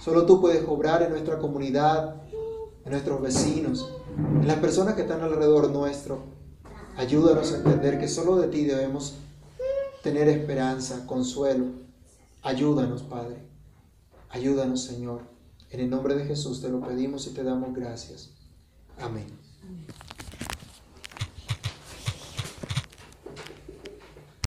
Solo 0.00 0.24
tú 0.24 0.40
puedes 0.40 0.66
obrar 0.66 1.02
en 1.02 1.10
nuestra 1.10 1.38
comunidad, 1.38 2.22
nuestros 2.90 3.22
vecinos, 3.22 3.92
las 4.44 4.58
personas 4.58 4.94
que 4.94 5.02
están 5.02 5.22
alrededor 5.22 5.70
nuestro. 5.70 6.18
Ayúdanos 6.96 7.52
a 7.52 7.58
entender 7.58 7.98
que 7.98 8.08
solo 8.08 8.36
de 8.36 8.48
ti 8.48 8.64
debemos 8.64 9.14
tener 10.02 10.28
esperanza, 10.28 11.06
consuelo. 11.06 11.66
Ayúdanos, 12.42 13.02
Padre. 13.02 13.36
Ayúdanos, 14.28 14.82
Señor. 14.82 15.22
En 15.70 15.80
el 15.80 15.90
nombre 15.90 16.14
de 16.14 16.24
Jesús 16.24 16.60
te 16.60 16.68
lo 16.68 16.80
pedimos 16.80 17.26
y 17.26 17.30
te 17.30 17.44
damos 17.44 17.74
gracias. 17.74 18.30
Amén. 18.98 19.26